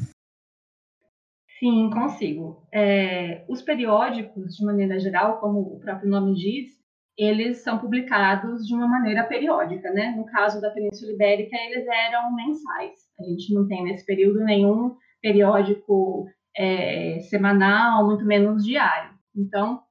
Sim, 1.59 1.91
consigo. 1.91 2.67
É, 2.73 3.45
os 3.47 3.61
periódicos, 3.61 4.55
de 4.55 4.65
maneira 4.65 4.99
geral, 4.99 5.39
como 5.39 5.59
o 5.59 5.79
próprio 5.79 6.09
nome 6.09 6.33
diz, 6.33 6.79
eles 7.15 7.59
são 7.59 7.77
publicados 7.77 8.65
de 8.65 8.73
uma 8.73 8.87
maneira 8.87 9.23
periódica, 9.25 9.91
né? 9.91 10.15
No 10.17 10.25
caso 10.25 10.59
da 10.59 10.71
Península 10.71 11.11
Ibérica, 11.11 11.55
eles 11.55 11.85
eram 11.85 12.33
mensais. 12.33 12.97
A 13.19 13.23
gente 13.23 13.53
não 13.53 13.67
tem 13.67 13.83
nesse 13.83 14.03
período 14.03 14.43
nenhum 14.43 14.95
periódico 15.21 16.27
é, 16.59 17.21
semanal, 17.21 18.05
muito 18.05 18.25
menos 18.25 18.65
diário. 18.65 19.17
Então, 19.33 19.81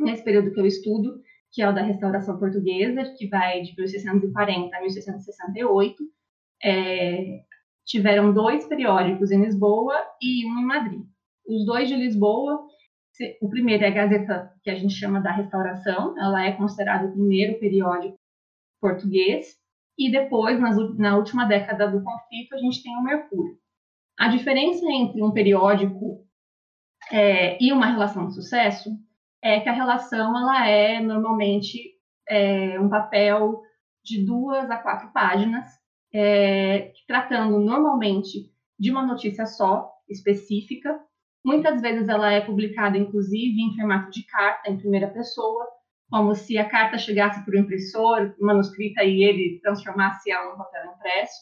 nesse 0.00 0.24
período 0.24 0.50
que 0.50 0.58
eu 0.58 0.64
estudo, 0.64 1.20
que 1.52 1.60
é 1.60 1.68
o 1.68 1.74
da 1.74 1.82
restauração 1.82 2.38
portuguesa, 2.38 3.14
que 3.18 3.28
vai 3.28 3.60
de 3.60 3.76
1640 3.76 4.74
a 4.74 4.80
1668, 4.80 6.02
é, 6.64 7.42
tiveram 7.84 8.32
dois 8.32 8.66
periódicos 8.66 9.30
em 9.30 9.44
Lisboa 9.44 9.94
e 10.22 10.46
um 10.46 10.58
em 10.58 10.64
Madrid. 10.64 11.02
Os 11.46 11.66
dois 11.66 11.86
de 11.86 11.94
Lisboa, 11.94 12.66
o 13.42 13.48
primeiro 13.50 13.84
é 13.84 13.88
a 13.88 13.90
Gazeta, 13.90 14.52
que 14.62 14.70
a 14.70 14.74
gente 14.74 14.94
chama 14.94 15.20
da 15.20 15.32
Restauração, 15.32 16.18
ela 16.18 16.44
é 16.46 16.52
considerada 16.52 17.06
o 17.06 17.12
primeiro 17.12 17.60
periódico 17.60 18.18
português, 18.80 19.54
e 19.98 20.10
depois, 20.10 20.58
na 20.98 21.16
última 21.16 21.44
década 21.44 21.88
do 21.88 22.02
conflito, 22.02 22.54
a 22.54 22.58
gente 22.58 22.82
tem 22.82 22.96
o 22.96 23.02
Mercúrio. 23.02 23.58
A 24.18 24.28
diferença 24.28 24.84
entre 24.90 25.22
um 25.22 25.30
periódico 25.30 26.26
é, 27.10 27.62
e 27.62 27.72
uma 27.72 27.86
relação 27.86 28.26
de 28.26 28.34
sucesso 28.34 28.90
é 29.42 29.60
que 29.60 29.68
a 29.68 29.72
relação 29.72 30.36
ela 30.36 30.68
é 30.68 31.00
normalmente 31.00 31.94
é, 32.28 32.80
um 32.80 32.88
papel 32.88 33.62
de 34.02 34.24
duas 34.24 34.70
a 34.70 34.76
quatro 34.78 35.12
páginas, 35.12 35.68
é, 36.12 36.92
tratando 37.06 37.58
normalmente 37.58 38.50
de 38.78 38.90
uma 38.90 39.04
notícia 39.04 39.46
só, 39.46 39.92
específica, 40.08 41.00
Muitas 41.46 41.80
vezes 41.80 42.08
ela 42.08 42.32
é 42.32 42.40
publicada, 42.40 42.98
inclusive, 42.98 43.62
em 43.62 43.76
formato 43.76 44.10
de 44.10 44.24
carta, 44.24 44.68
em 44.68 44.76
primeira 44.76 45.06
pessoa, 45.06 45.64
como 46.10 46.34
se 46.34 46.58
a 46.58 46.68
carta 46.68 46.98
chegasse 46.98 47.44
por 47.44 47.54
um 47.54 47.60
impressor, 47.60 48.34
manuscrita, 48.40 49.04
e 49.04 49.22
ele 49.22 49.60
transformasse 49.62 50.28
ela 50.28 50.52
um 50.52 50.58
papel 50.58 50.86
impresso. 50.86 51.36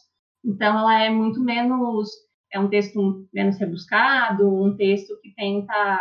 Então, 0.44 0.78
ela 0.78 1.02
é 1.02 1.08
muito 1.08 1.42
menos, 1.42 2.10
é 2.54 2.60
um 2.60 2.68
texto 2.68 3.28
menos 3.32 3.58
rebuscado, 3.58 4.48
um 4.48 4.76
texto 4.76 5.18
que 5.20 5.34
tenta 5.34 5.98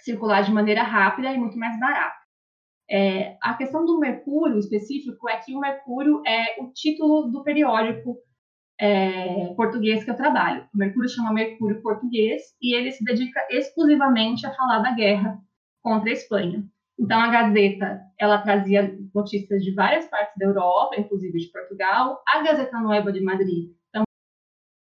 circular 0.00 0.42
de 0.42 0.52
maneira 0.52 0.84
rápida 0.84 1.34
e 1.34 1.38
muito 1.38 1.58
mais 1.58 1.78
barato. 1.80 2.16
É, 2.88 3.36
a 3.42 3.54
questão 3.54 3.84
do 3.84 3.98
Mercúrio 3.98 4.58
específico 4.58 5.28
é 5.28 5.36
que 5.36 5.54
o 5.54 5.60
Mercúrio 5.60 6.22
é 6.24 6.62
o 6.62 6.72
título 6.72 7.28
do 7.30 7.42
periódico 7.42 8.16
é, 8.80 9.52
português 9.54 10.04
que 10.04 10.10
eu 10.10 10.16
trabalho. 10.16 10.64
O 10.72 10.78
Mercúrio 10.78 11.10
chama 11.10 11.32
Mercúrio 11.32 11.82
Português 11.82 12.40
e 12.62 12.76
ele 12.76 12.92
se 12.92 13.02
dedica 13.02 13.44
exclusivamente 13.50 14.46
a 14.46 14.54
falar 14.54 14.78
da 14.78 14.92
guerra 14.92 15.38
contra 15.82 16.08
a 16.08 16.12
Espanha. 16.12 16.64
Então, 16.96 17.18
a 17.18 17.28
Gazeta, 17.28 18.00
ela 18.18 18.42
trazia 18.42 18.96
notícias 19.12 19.62
de 19.62 19.74
várias 19.74 20.06
partes 20.06 20.34
da 20.36 20.46
Europa, 20.46 20.98
inclusive 20.98 21.36
de 21.36 21.50
Portugal. 21.50 22.22
A 22.28 22.42
Gazeta 22.42 22.78
Nova 22.78 23.12
de 23.12 23.20
Madrid 23.20 23.77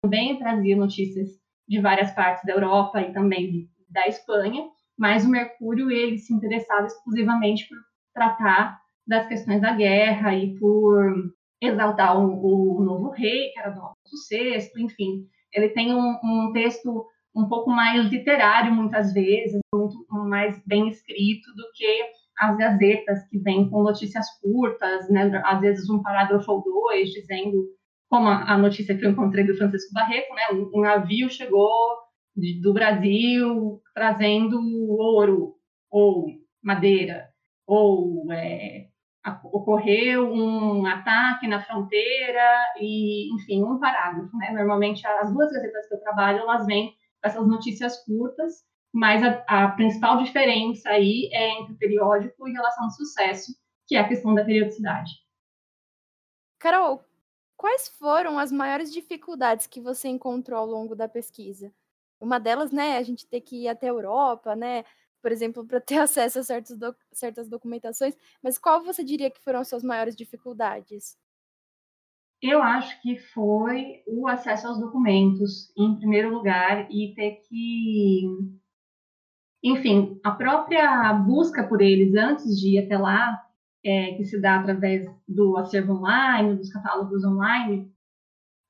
também 0.02 0.38
trazia 0.38 0.76
notícias 0.76 1.30
de 1.68 1.80
várias 1.80 2.12
partes 2.12 2.44
da 2.44 2.54
Europa 2.54 3.02
e 3.02 3.14
também 3.14 3.70
da 3.90 4.08
Espanha, 4.08 4.68
mas 4.98 5.26
o 5.26 5.30
Mercúrio, 5.30 5.92
ele 5.92 6.18
se 6.18 6.34
interessava 6.34 6.88
exclusivamente 6.88 7.68
por 7.68 7.78
tratar 8.14 8.80
das 9.08 9.28
questões 9.28 9.62
da 9.62 9.74
guerra 9.74 10.36
e 10.36 10.58
por 10.58 11.32
exaltar 11.62 12.20
o, 12.20 12.78
o 12.78 12.84
novo 12.84 13.10
rei, 13.10 13.50
que 13.52 13.60
era 13.60 13.70
do 13.70 13.80
Alfonso 13.80 14.28
VI, 14.30 14.84
enfim. 14.84 15.28
Ele 15.54 15.70
tem 15.70 15.94
um, 15.94 16.18
um 16.24 16.52
texto 16.54 17.06
um 17.36 17.48
pouco 17.48 17.70
mais 17.70 18.08
literário, 18.08 18.74
muitas 18.74 19.14
vezes, 19.14 19.60
muito 19.74 20.06
mais 20.10 20.62
bem 20.66 20.90
escrito 20.90 21.54
do 21.56 21.64
que 21.74 22.04
as 22.40 22.58
gazetas 22.58 23.28
que 23.30 23.38
vêm 23.38 23.70
com 23.70 23.84
notícias 23.84 24.26
curtas, 24.42 25.10
né? 25.10 25.42
às 25.46 25.62
vezes 25.62 25.90
um 25.90 26.02
parágrafo 26.02 26.52
ou 26.52 26.64
dois, 26.64 27.10
dizendo, 27.12 27.68
como 28.12 28.28
a, 28.28 28.58
notícia 28.58 28.98
que 28.98 29.06
eu 29.06 29.12
encontrei 29.12 29.48
do 29.48 29.56
Francisco 29.56 29.94
Barreto, 29.94 30.36
né? 30.36 30.42
um, 30.52 30.82
navio 30.82 31.30
chegou 31.30 31.72
de, 32.36 32.60
do 32.60 32.74
Brasil 32.74 33.82
trazendo 33.94 34.60
ouro 35.00 35.56
ou 35.90 36.28
madeira, 36.62 37.30
ou 37.66 38.30
é, 38.34 38.90
ocorreu 39.46 40.30
um 40.30 40.86
ataque 40.86 41.48
na 41.48 41.64
fronteira 41.64 42.74
e, 42.82 43.34
enfim, 43.34 43.64
um 43.64 43.80
parágrafo, 43.80 44.36
né? 44.36 44.52
Normalmente 44.52 45.08
as 45.08 45.34
duas 45.34 45.50
gazetas 45.50 45.88
que 45.88 45.94
eu 45.94 46.02
trabalho, 46.02 46.40
elas 46.40 46.66
vêm 46.66 46.94
essas 47.24 47.48
notícias 47.48 48.04
curtas, 48.04 48.56
mas 48.94 49.24
a, 49.24 49.42
a, 49.48 49.68
principal 49.70 50.22
diferença 50.22 50.90
aí 50.90 51.30
é 51.32 51.62
entre 51.62 51.74
o 51.76 51.78
periódico 51.78 52.46
e 52.46 52.52
relação 52.52 52.88
de 52.88 52.96
sucesso, 52.98 53.54
que 53.88 53.96
é 53.96 54.02
a 54.02 54.08
questão 54.08 54.36
da 54.36 54.44
periodicidade. 54.44 55.12
Carol, 56.60 57.06
quais 57.62 57.88
foram 57.90 58.40
as 58.40 58.52
maiores 58.52 58.92
dificuldades 58.92 59.68
que 59.68 59.80
você 59.80 60.08
encontrou 60.08 60.58
ao 60.60 60.66
longo 60.66 60.96
da 60.96 61.08
pesquisa? 61.08 61.72
Uma 62.20 62.40
delas, 62.40 62.72
né, 62.72 62.98
a 62.98 63.04
gente 63.04 63.28
ter 63.28 63.40
que 63.40 63.66
ir 63.66 63.68
até 63.68 63.86
a 63.86 63.92
Europa, 63.92 64.56
né, 64.56 64.84
por 65.22 65.32
exemplo, 65.32 65.64
para 65.64 65.80
ter 65.80 65.98
acesso 66.02 66.40
a 66.40 66.44
certos 66.44 66.76
doc 66.76 66.98
certas 67.12 67.48
documentações, 67.48 68.18
mas 68.42 68.58
qual 68.58 68.84
você 68.84 69.04
diria 69.04 69.30
que 69.30 69.40
foram 69.40 69.60
as 69.60 69.68
suas 69.68 69.84
maiores 69.84 70.16
dificuldades? 70.16 71.16
Eu 72.42 72.64
acho 72.64 73.00
que 73.04 73.20
foi 73.20 74.02
o 74.08 74.28
acesso 74.28 74.68
aos 74.68 74.80
documentos, 74.80 75.72
em 75.78 75.96
primeiro 75.98 76.34
lugar, 76.34 76.92
e 76.92 77.14
ter 77.14 77.44
que. 77.48 78.24
Enfim, 79.64 80.20
a 80.24 80.32
própria 80.32 81.14
busca 81.14 81.68
por 81.68 81.80
eles 81.80 82.16
antes 82.16 82.60
de 82.60 82.70
ir 82.70 82.86
até 82.86 82.98
lá, 82.98 83.40
é, 83.84 84.14
que 84.14 84.24
se 84.24 84.40
dá 84.40 84.60
através 84.60 85.08
do 85.28 85.58
acervo 85.58 85.94
online, 85.94 86.56
dos 86.56 86.72
catálogos 86.72 87.24
online, 87.24 87.92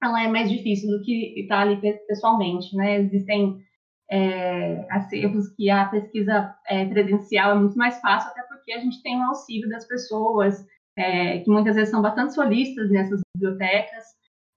ela 0.01 0.23
é 0.23 0.27
mais 0.27 0.49
difícil 0.49 0.89
do 0.89 1.03
que 1.03 1.39
estar 1.41 1.61
ali 1.61 1.79
pessoalmente, 2.07 2.75
né? 2.75 2.99
Existem 2.99 3.61
é, 4.09 4.85
acervos 4.89 5.49
que 5.55 5.69
a 5.69 5.85
pesquisa 5.85 6.55
é, 6.67 6.85
presencial 6.85 7.51
é 7.51 7.59
muito 7.59 7.77
mais 7.77 7.99
fácil, 8.01 8.31
até 8.31 8.41
porque 8.43 8.73
a 8.73 8.79
gente 8.79 9.01
tem 9.01 9.17
o 9.19 9.23
auxílio 9.23 9.69
das 9.69 9.87
pessoas, 9.87 10.65
é, 10.97 11.39
que 11.39 11.49
muitas 11.49 11.75
vezes 11.75 11.91
são 11.91 12.01
bastante 12.01 12.33
solistas 12.33 12.89
nessas 12.89 13.21
bibliotecas, 13.35 14.03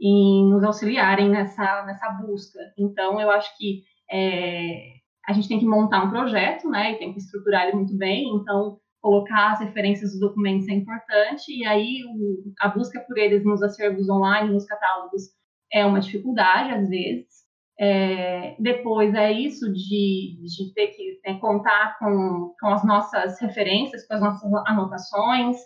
em 0.00 0.50
nos 0.50 0.64
auxiliarem 0.64 1.28
nessa, 1.28 1.84
nessa 1.84 2.11
busca. 2.11 2.58
Então, 2.76 3.20
eu 3.20 3.30
acho 3.30 3.56
que 3.56 3.84
é, 4.11 4.94
a 5.26 5.32
gente 5.32 5.49
tem 5.49 5.58
que 5.58 5.66
montar 5.66 6.04
um 6.04 6.11
projeto, 6.11 6.68
né, 6.68 6.92
e 6.92 6.99
tem 6.99 7.12
que 7.12 7.18
estruturar 7.18 7.64
ele 7.64 7.76
muito 7.76 7.96
bem, 7.96 8.28
então, 8.34 8.78
colocar 9.04 9.52
as 9.52 9.61
referências 9.61 10.12
dos 10.12 10.20
documentos 10.20 10.66
é 10.66 10.73
importante, 10.73 11.52
e 11.52 11.66
aí 11.66 12.02
o, 12.06 12.54
a 12.58 12.68
busca 12.68 12.99
por 13.00 13.18
eles 13.18 13.44
nos 13.44 13.62
acervos 13.62 14.08
online, 14.08 14.50
nos 14.50 14.64
catálogos, 14.64 15.25
é 15.70 15.84
uma 15.84 16.00
dificuldade, 16.00 16.70
às 16.70 16.88
vezes, 16.88 17.26
é, 17.78 18.56
depois 18.58 19.12
é 19.14 19.30
isso 19.30 19.70
de, 19.70 20.38
de 20.40 20.73
ter 20.73 20.87
que 20.87 21.20
né, 21.26 21.38
contar 21.38 21.99
com, 21.99 22.54
com 22.58 22.68
as 22.68 22.82
nossas 22.82 23.38
referências, 23.42 24.06
com 24.08 24.14
as 24.14 24.23
nossas 24.23 24.50
anotações, 24.66 25.58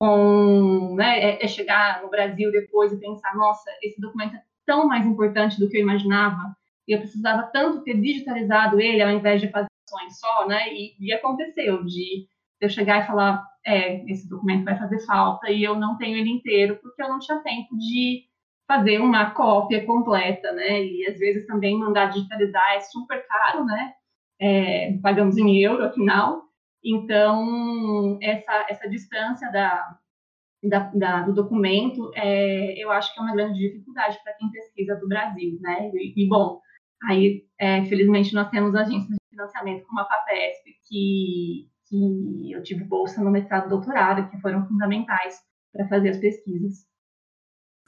com 0.00 0.94
né, 0.94 1.20
é, 1.20 1.44
é 1.44 1.46
chegar 1.46 2.02
no 2.02 2.08
Brasil 2.08 2.50
depois 2.50 2.94
e 2.94 2.98
pensar, 2.98 3.36
nossa, 3.36 3.70
esse 3.82 4.00
documento 4.00 4.36
é 4.36 4.42
tão 4.64 4.88
mais 4.88 5.04
importante 5.04 5.60
do 5.60 5.68
que 5.68 5.76
eu 5.76 5.82
imaginava, 5.82 6.56
e 6.88 6.94
eu 6.94 6.98
precisava 6.98 7.42
tanto 7.52 7.84
ter 7.84 8.00
digitalizado 8.00 8.80
ele 8.80 9.02
ao 9.02 9.10
invés 9.10 9.38
de 9.38 9.50
fazer 9.50 9.68
só, 10.10 10.46
né? 10.46 10.72
E, 10.72 10.96
e 11.00 11.12
aconteceu 11.12 11.84
de 11.84 12.26
eu 12.60 12.68
chegar 12.68 13.02
e 13.02 13.06
falar, 13.06 13.44
é, 13.64 14.04
esse 14.10 14.28
documento 14.28 14.64
vai 14.64 14.78
fazer 14.78 15.04
falta 15.06 15.50
e 15.50 15.62
eu 15.62 15.74
não 15.74 15.96
tenho 15.96 16.16
ele 16.16 16.30
inteiro 16.30 16.78
porque 16.80 17.02
eu 17.02 17.08
não 17.08 17.18
tinha 17.18 17.38
tempo 17.40 17.76
de 17.76 18.24
fazer 18.66 18.98
uma 19.00 19.30
cópia 19.30 19.84
completa, 19.84 20.52
né? 20.52 20.84
E 20.84 21.06
às 21.06 21.18
vezes 21.18 21.46
também 21.46 21.78
mandar 21.78 22.06
digitalizar 22.06 22.74
é 22.74 22.80
super 22.80 23.24
caro, 23.26 23.64
né? 23.64 23.92
É, 24.40 24.98
pagamos 25.02 25.36
em 25.36 25.62
euro, 25.62 25.84
afinal. 25.84 26.42
Então, 26.84 28.18
essa, 28.22 28.66
essa 28.68 28.88
distância 28.88 29.50
da, 29.50 29.98
da, 30.62 30.78
da, 30.94 31.22
do 31.22 31.34
documento, 31.34 32.10
é, 32.14 32.74
eu 32.82 32.90
acho 32.90 33.12
que 33.12 33.20
é 33.20 33.22
uma 33.22 33.34
grande 33.34 33.58
dificuldade 33.58 34.18
para 34.22 34.34
quem 34.34 34.50
pesquisa 34.50 34.96
do 34.96 35.08
Brasil, 35.08 35.58
né? 35.60 35.90
E, 35.94 36.24
e 36.24 36.28
bom, 36.28 36.60
aí, 37.08 37.44
é, 37.58 37.84
felizmente, 37.86 38.34
nós 38.34 38.50
temos 38.50 38.74
agências 38.74 39.16
financiamento 39.36 39.86
como 39.86 40.00
a 40.00 40.06
FAPESP, 40.06 40.76
que, 40.88 41.70
que 41.88 42.52
eu 42.52 42.62
tive 42.62 42.84
bolsa 42.84 43.22
no 43.22 43.30
mestrado 43.30 43.66
e 43.66 43.68
doutorado, 43.68 44.30
que 44.30 44.40
foram 44.40 44.66
fundamentais 44.66 45.38
para 45.72 45.86
fazer 45.88 46.10
as 46.10 46.18
pesquisas. 46.18 46.86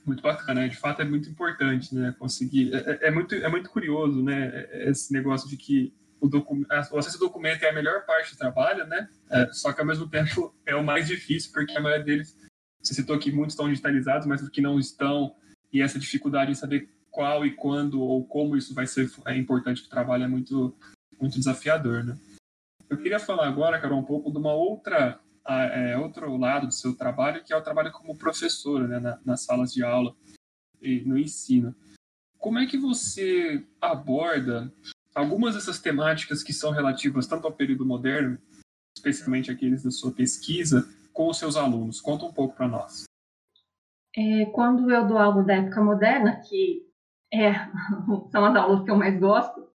Muito 0.04 0.22
bacana, 0.22 0.68
de 0.68 0.76
fato 0.76 1.02
é 1.02 1.04
muito 1.04 1.28
importante, 1.28 1.94
né, 1.94 2.14
conseguir, 2.18 2.74
é, 2.74 2.78
é, 2.78 3.08
é 3.08 3.10
muito, 3.10 3.34
é 3.34 3.48
muito 3.48 3.68
curioso, 3.70 4.22
né, 4.22 4.66
esse 4.88 5.12
negócio 5.12 5.48
de 5.48 5.56
que 5.56 5.94
o, 6.20 6.28
docu... 6.28 6.54
o 6.56 6.98
acesso 6.98 7.16
ao 7.16 7.28
documento 7.28 7.62
é 7.62 7.70
a 7.70 7.74
melhor 7.74 8.06
parte 8.06 8.32
do 8.32 8.38
trabalho, 8.38 8.86
né, 8.86 9.08
é, 9.30 9.46
só 9.52 9.72
que 9.72 9.80
ao 9.80 9.86
mesmo 9.86 10.08
tempo 10.08 10.54
é 10.64 10.74
o 10.74 10.84
mais 10.84 11.06
difícil, 11.06 11.50
porque 11.52 11.76
a 11.76 11.80
maioria 11.80 12.04
deles, 12.04 12.36
você 12.82 12.94
citou 12.94 13.18
que 13.18 13.30
muitos 13.30 13.54
estão 13.54 13.68
digitalizados, 13.68 14.26
mas 14.26 14.40
os 14.40 14.48
que 14.48 14.62
não 14.62 14.78
estão, 14.78 15.34
e 15.70 15.82
essa 15.82 15.98
dificuldade 15.98 16.52
em 16.52 16.54
saber 16.54 16.88
qual 17.10 17.44
e 17.44 17.54
quando 17.54 18.00
ou 18.00 18.24
como 18.24 18.56
isso 18.56 18.74
vai 18.74 18.86
ser 18.86 19.10
é 19.26 19.36
importante 19.36 19.80
para 19.82 19.88
o 19.88 19.90
trabalho 19.90 20.24
é 20.24 20.28
muito, 20.28 20.76
muito 21.20 21.38
desafiador, 21.38 22.04
né. 22.04 22.16
Eu 22.88 22.96
queria 22.96 23.18
falar 23.18 23.46
agora, 23.46 23.80
Carol, 23.80 23.98
um 23.98 24.04
pouco 24.04 24.30
de 24.30 24.38
uma 24.38 24.54
outra 24.54 25.20
é, 25.48 25.96
outro 25.96 26.36
lado 26.36 26.66
do 26.66 26.72
seu 26.72 26.94
trabalho, 26.94 27.42
que 27.42 27.52
é 27.52 27.56
o 27.56 27.62
trabalho 27.62 27.90
como 27.90 28.16
professora 28.16 28.86
né, 28.86 29.00
na, 29.00 29.18
nas 29.24 29.44
salas 29.44 29.72
de 29.72 29.82
aula 29.82 30.14
e 30.80 31.00
no 31.00 31.18
ensino. 31.18 31.74
Como 32.38 32.58
é 32.58 32.66
que 32.66 32.76
você 32.76 33.66
aborda 33.80 34.72
algumas 35.14 35.54
dessas 35.54 35.78
temáticas 35.80 36.42
que 36.42 36.52
são 36.52 36.70
relativas 36.70 37.26
tanto 37.26 37.46
ao 37.46 37.52
período 37.52 37.84
moderno, 37.84 38.38
especialmente 38.96 39.50
aqueles 39.50 39.82
da 39.82 39.90
sua 39.90 40.12
pesquisa, 40.12 40.86
com 41.12 41.28
os 41.28 41.38
seus 41.38 41.56
alunos? 41.56 42.00
Conta 42.00 42.26
um 42.26 42.32
pouco 42.32 42.54
para 42.54 42.68
nós. 42.68 43.04
É, 44.16 44.46
quando 44.46 44.90
eu 44.90 45.06
dou 45.06 45.18
aula 45.18 45.42
da 45.42 45.54
época 45.54 45.82
moderna, 45.82 46.40
que 46.48 46.86
é, 47.32 47.52
são 48.30 48.44
as 48.44 48.56
aulas 48.56 48.84
que 48.84 48.90
eu 48.90 48.96
mais 48.96 49.18
gosto, 49.18 49.67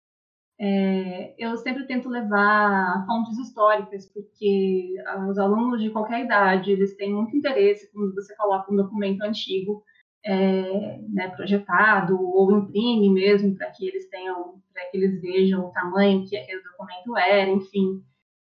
é, 0.63 1.33
eu 1.39 1.57
sempre 1.57 1.87
tento 1.87 2.07
levar 2.07 3.03
fontes 3.07 3.35
históricas, 3.39 4.05
porque 4.05 4.93
os 5.27 5.39
alunos 5.39 5.81
de 5.81 5.89
qualquer 5.89 6.23
idade, 6.23 6.71
eles 6.71 6.95
têm 6.95 7.11
muito 7.11 7.35
interesse 7.35 7.91
quando 7.91 8.13
você 8.13 8.35
coloca 8.35 8.71
um 8.71 8.75
documento 8.75 9.23
antigo 9.23 9.83
é, 10.23 10.99
né, 11.09 11.29
projetado 11.29 12.15
ou 12.21 12.59
imprime 12.59 13.09
mesmo 13.09 13.55
para 13.55 13.71
que 13.71 13.87
eles 13.87 14.07
tenham, 14.09 14.61
para 14.71 14.85
que 14.91 14.97
eles 14.97 15.19
vejam 15.19 15.65
o 15.65 15.71
tamanho 15.71 16.27
que 16.27 16.37
aquele 16.37 16.61
documento 16.61 17.17
era, 17.17 17.49
enfim, 17.49 18.03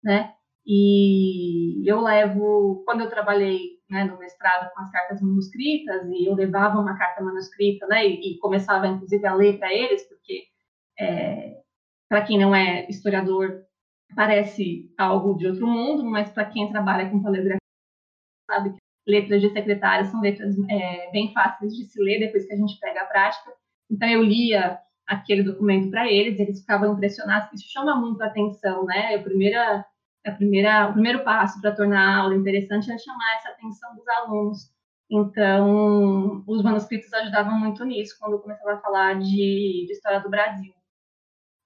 né? 0.04 0.34
E 0.66 1.82
eu 1.90 2.02
levo, 2.02 2.82
quando 2.84 3.00
eu 3.00 3.08
trabalhei 3.08 3.80
né, 3.88 4.04
no 4.04 4.18
mestrado 4.18 4.70
com 4.74 4.82
as 4.82 4.90
cartas 4.90 5.22
manuscritas, 5.22 6.06
e 6.10 6.26
eu 6.28 6.34
levava 6.34 6.78
uma 6.78 6.96
carta 6.98 7.22
manuscrita, 7.22 7.86
né, 7.86 8.06
e, 8.06 8.34
e 8.34 8.38
começava 8.38 8.86
inclusive 8.86 9.26
a 9.26 9.34
ler 9.34 9.58
para 9.58 9.72
eles, 9.72 10.06
porque 10.08 10.42
é, 11.00 11.61
para 12.12 12.24
quem 12.24 12.38
não 12.38 12.54
é 12.54 12.86
historiador, 12.90 13.64
parece 14.14 14.92
algo 14.98 15.32
de 15.32 15.46
outro 15.46 15.66
mundo, 15.66 16.04
mas 16.04 16.28
para 16.28 16.44
quem 16.44 16.70
trabalha 16.70 17.08
com 17.08 17.22
paleografia, 17.22 17.56
sabe 18.46 18.74
que 18.74 18.78
letras 19.10 19.40
de 19.40 19.48
secretária 19.48 20.04
são 20.04 20.20
letras 20.20 20.54
é, 20.68 21.10
bem 21.10 21.32
fáceis 21.32 21.74
de 21.74 21.86
se 21.86 21.98
ler 22.02 22.18
depois 22.18 22.44
que 22.44 22.52
a 22.52 22.56
gente 22.56 22.78
pega 22.78 23.00
a 23.00 23.06
prática. 23.06 23.50
Então, 23.90 24.06
eu 24.06 24.22
lia 24.22 24.78
aquele 25.06 25.42
documento 25.42 25.90
para 25.90 26.06
eles, 26.06 26.38
eles 26.38 26.60
ficavam 26.60 26.92
impressionados. 26.92 27.50
Isso 27.54 27.72
chama 27.72 27.96
muito 27.96 28.22
a 28.22 28.26
atenção, 28.26 28.84
né? 28.84 29.14
A 29.14 29.22
primeira, 29.22 29.86
a 30.26 30.32
primeira, 30.32 30.90
o 30.90 30.92
primeiro 30.92 31.24
passo 31.24 31.62
para 31.62 31.74
tornar 31.74 31.98
a 31.98 32.20
aula 32.24 32.34
interessante 32.34 32.92
é 32.92 32.98
chamar 32.98 33.36
essa 33.36 33.48
atenção 33.48 33.96
dos 33.96 34.06
alunos. 34.06 34.70
Então, 35.10 36.44
os 36.46 36.62
manuscritos 36.62 37.10
ajudavam 37.14 37.58
muito 37.58 37.82
nisso, 37.86 38.18
quando 38.20 38.34
eu 38.34 38.40
começava 38.40 38.74
a 38.74 38.80
falar 38.82 39.18
de, 39.18 39.86
de 39.86 39.92
história 39.92 40.20
do 40.20 40.28
Brasil. 40.28 40.74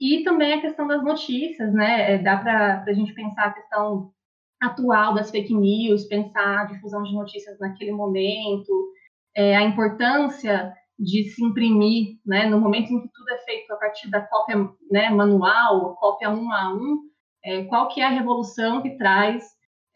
E 0.00 0.22
também 0.22 0.52
a 0.52 0.60
questão 0.60 0.86
das 0.86 1.02
notícias, 1.02 1.72
né? 1.72 2.14
É, 2.14 2.18
dá 2.18 2.36
para 2.36 2.84
a 2.86 2.92
gente 2.92 3.14
pensar 3.14 3.46
a 3.46 3.52
questão 3.52 4.12
atual 4.60 5.14
das 5.14 5.30
fake 5.30 5.54
news, 5.54 6.04
pensar 6.04 6.62
a 6.62 6.64
difusão 6.64 7.02
de 7.02 7.14
notícias 7.14 7.58
naquele 7.58 7.92
momento, 7.92 8.92
é, 9.34 9.56
a 9.56 9.62
importância 9.62 10.72
de 10.98 11.24
se 11.30 11.44
imprimir, 11.44 12.18
né? 12.24 12.46
No 12.46 12.60
momento 12.60 12.92
em 12.92 13.00
que 13.00 13.08
tudo 13.14 13.30
é 13.30 13.38
feito 13.38 13.72
a 13.72 13.76
partir 13.76 14.10
da 14.10 14.20
cópia 14.22 14.56
né, 14.90 15.10
manual, 15.10 15.94
cópia 15.96 16.30
um 16.30 16.50
a 16.52 16.74
um, 16.74 17.00
é, 17.44 17.64
qual 17.64 17.88
que 17.88 18.00
é 18.00 18.04
a 18.04 18.10
revolução 18.10 18.82
que 18.82 18.96
traz 18.96 19.44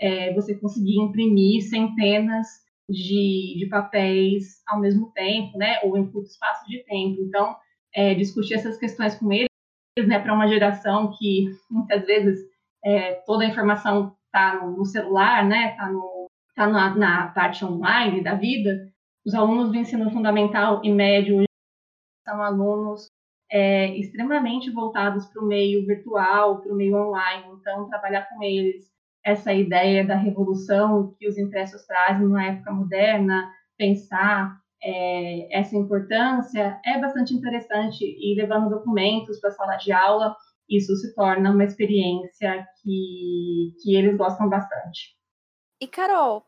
é, 0.01 0.33
você 0.35 0.55
conseguir 0.59 0.99
imprimir 0.99 1.63
centenas 1.69 2.47
de, 2.89 3.57
de 3.59 3.67
papéis 3.71 4.63
ao 4.67 4.81
mesmo 4.81 5.11
tempo, 5.13 5.59
né? 5.59 5.79
Ou 5.85 5.97
em 5.97 6.11
curto 6.11 6.29
espaço 6.29 6.67
de 6.69 6.85
tempo. 6.85 7.21
Então, 7.23 7.55
é, 7.95 8.15
discutir 8.15 8.55
essas 8.55 8.79
questões 8.79 9.15
com 9.17 9.33
eles 9.33 9.50
né, 9.99 10.19
para 10.19 10.33
uma 10.33 10.49
geração 10.49 11.13
que 11.19 11.51
muitas 11.71 12.07
vezes 12.07 12.41
é, 12.85 13.15
toda 13.27 13.45
a 13.45 13.49
informação 13.49 14.17
está 14.27 14.65
no, 14.65 14.85
celular, 14.85 15.45
né, 15.45 15.73
está 15.73 15.91
tá 16.55 16.67
na, 16.67 16.95
na, 16.95 17.27
parte 17.29 17.65
online 17.65 18.23
da 18.23 18.35
vida, 18.35 18.89
os 19.27 19.35
alunos 19.35 19.71
do 19.71 19.77
ensino 19.77 20.11
fundamental 20.11 20.81
e 20.85 20.93
médio 20.93 21.45
são 22.25 22.43
alunos 22.43 23.09
é, 23.51 23.89
extremamente 23.97 24.71
voltados 24.71 25.27
para 25.27 25.43
o 25.43 25.47
meio 25.47 25.85
virtual, 25.85 26.61
para 26.61 26.73
o 26.73 26.77
meio 26.77 26.97
online. 26.97 27.45
Então, 27.61 27.89
trabalhar 27.89 28.29
com 28.29 28.43
eles 28.43 28.89
essa 29.25 29.53
ideia 29.53 30.07
da 30.07 30.15
revolução 30.15 31.15
que 31.19 31.29
os 31.29 31.37
impressos 31.37 31.85
trazem 31.85 32.29
na 32.29 32.47
época 32.47 32.73
moderna, 32.73 33.53
pensar 33.77 34.60
é, 34.83 35.59
essa 35.59 35.77
importância 35.77 36.81
é 36.85 36.99
bastante 36.99 37.35
interessante 37.35 38.05
e 38.05 38.35
levando 38.35 38.71
documentos 38.71 39.39
para 39.41 39.51
a 39.51 39.53
sala 39.53 39.77
de 39.77 39.93
aula, 39.93 40.35
isso 40.69 40.95
se 40.97 41.15
torna 41.15 41.51
uma 41.51 41.65
experiência 41.65 42.67
que, 42.83 43.75
que 43.83 43.95
eles 43.95 44.17
gostam 44.17 44.49
bastante. 44.49 45.17
E 45.81 45.87
Carol, 45.87 46.47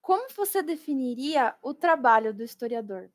como 0.00 0.28
você 0.36 0.62
definiria 0.62 1.54
o 1.62 1.72
trabalho 1.72 2.34
do 2.34 2.42
historiador? 2.42 3.08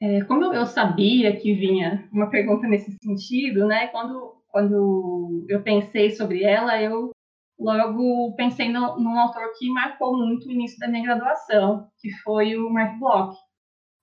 É, 0.00 0.22
como 0.24 0.44
eu 0.52 0.66
sabia 0.66 1.36
que 1.36 1.54
vinha 1.54 2.08
uma 2.12 2.30
pergunta 2.30 2.66
nesse 2.68 2.92
sentido, 3.02 3.66
né? 3.66 3.88
Quando, 3.88 4.42
quando 4.48 5.46
eu 5.48 5.62
pensei 5.62 6.10
sobre 6.10 6.44
ela, 6.44 6.80
eu 6.80 7.10
logo 7.58 8.34
pensei 8.36 8.70
no, 8.70 8.98
num 8.98 9.18
autor 9.18 9.52
que 9.58 9.68
marcou 9.70 10.16
muito 10.16 10.48
o 10.48 10.52
início 10.52 10.78
da 10.78 10.88
minha 10.88 11.02
graduação, 11.02 11.88
que 12.00 12.10
foi 12.22 12.56
o 12.56 12.70
Mark 12.70 12.98
Bloch. 12.98 13.36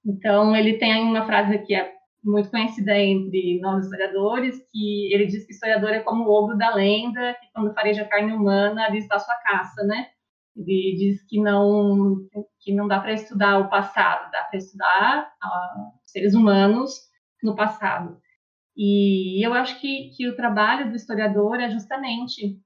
Então, 0.05 0.55
ele 0.55 0.77
tem 0.77 1.03
uma 1.03 1.25
frase 1.25 1.59
que 1.59 1.73
é 1.73 1.93
muito 2.23 2.49
conhecida 2.49 2.97
entre 2.97 3.59
nós 3.59 3.83
historiadores, 3.83 4.57
que 4.71 5.13
ele 5.13 5.25
diz 5.25 5.45
que 5.45 5.53
historiador 5.53 5.89
é 5.89 5.99
como 5.99 6.23
o 6.23 6.31
ogro 6.31 6.57
da 6.57 6.73
lenda, 6.73 7.33
que 7.35 7.47
quando 7.53 7.73
fareja 7.73 8.05
carne 8.05 8.33
humana, 8.33 8.85
ali 8.85 8.99
está 8.99 9.19
sua 9.19 9.35
caça, 9.35 9.83
né? 9.83 10.07
Ele 10.55 10.95
diz 10.97 11.23
que 11.27 11.41
não 11.41 12.17
que 12.59 12.73
não 12.73 12.87
dá 12.87 12.99
para 12.99 13.13
estudar 13.13 13.59
o 13.59 13.69
passado, 13.69 14.31
dá 14.31 14.43
para 14.43 14.57
estudar 14.57 15.33
uh, 15.43 15.99
seres 16.03 16.33
humanos 16.33 16.93
no 17.41 17.55
passado. 17.55 18.17
E 18.75 19.45
eu 19.45 19.53
acho 19.53 19.79
que, 19.81 20.11
que 20.15 20.27
o 20.27 20.35
trabalho 20.35 20.89
do 20.89 20.95
historiador 20.95 21.59
é 21.59 21.69
justamente 21.69 22.57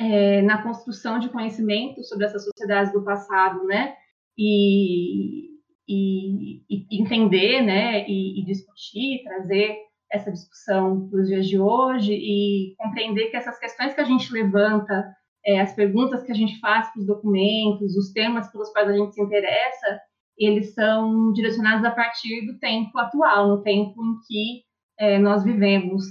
é, 0.00 0.40
na 0.40 0.62
construção 0.62 1.18
de 1.18 1.28
conhecimento 1.28 2.02
sobre 2.04 2.24
essas 2.24 2.44
sociedades 2.44 2.90
do 2.90 3.04
passado, 3.04 3.62
né? 3.66 3.94
E, 4.36 5.50
e, 5.86 6.62
e 6.70 7.02
entender, 7.02 7.60
né? 7.60 8.08
E, 8.08 8.40
e, 8.40 8.44
discutir, 8.46 9.22
trazer 9.22 9.76
essa 10.10 10.32
discussão 10.32 11.06
para 11.08 11.20
os 11.20 11.28
dias 11.28 11.46
de 11.46 11.58
hoje 11.60 12.14
e 12.14 12.74
compreender 12.78 13.30
que 13.30 13.36
essas 13.36 13.58
questões 13.58 13.92
que 13.92 14.00
a 14.00 14.04
gente 14.04 14.32
levanta, 14.32 15.14
é, 15.44 15.60
as 15.60 15.74
perguntas 15.74 16.22
que 16.22 16.32
a 16.32 16.34
gente 16.34 16.58
faz 16.60 16.90
para 16.90 17.00
os 17.00 17.06
documentos, 17.06 17.94
os 17.94 18.10
temas 18.12 18.50
pelos 18.50 18.70
quais 18.70 18.88
a 18.88 18.96
gente 18.96 19.14
se 19.14 19.20
interessa, 19.20 20.00
eles 20.38 20.72
são 20.72 21.30
direcionados 21.34 21.84
a 21.84 21.90
partir 21.90 22.46
do 22.46 22.58
tempo 22.58 22.98
atual, 22.98 23.48
no 23.48 23.62
tempo 23.62 24.02
em 24.02 24.18
que 24.26 24.62
é, 24.98 25.18
nós 25.18 25.44
vivemos, 25.44 26.04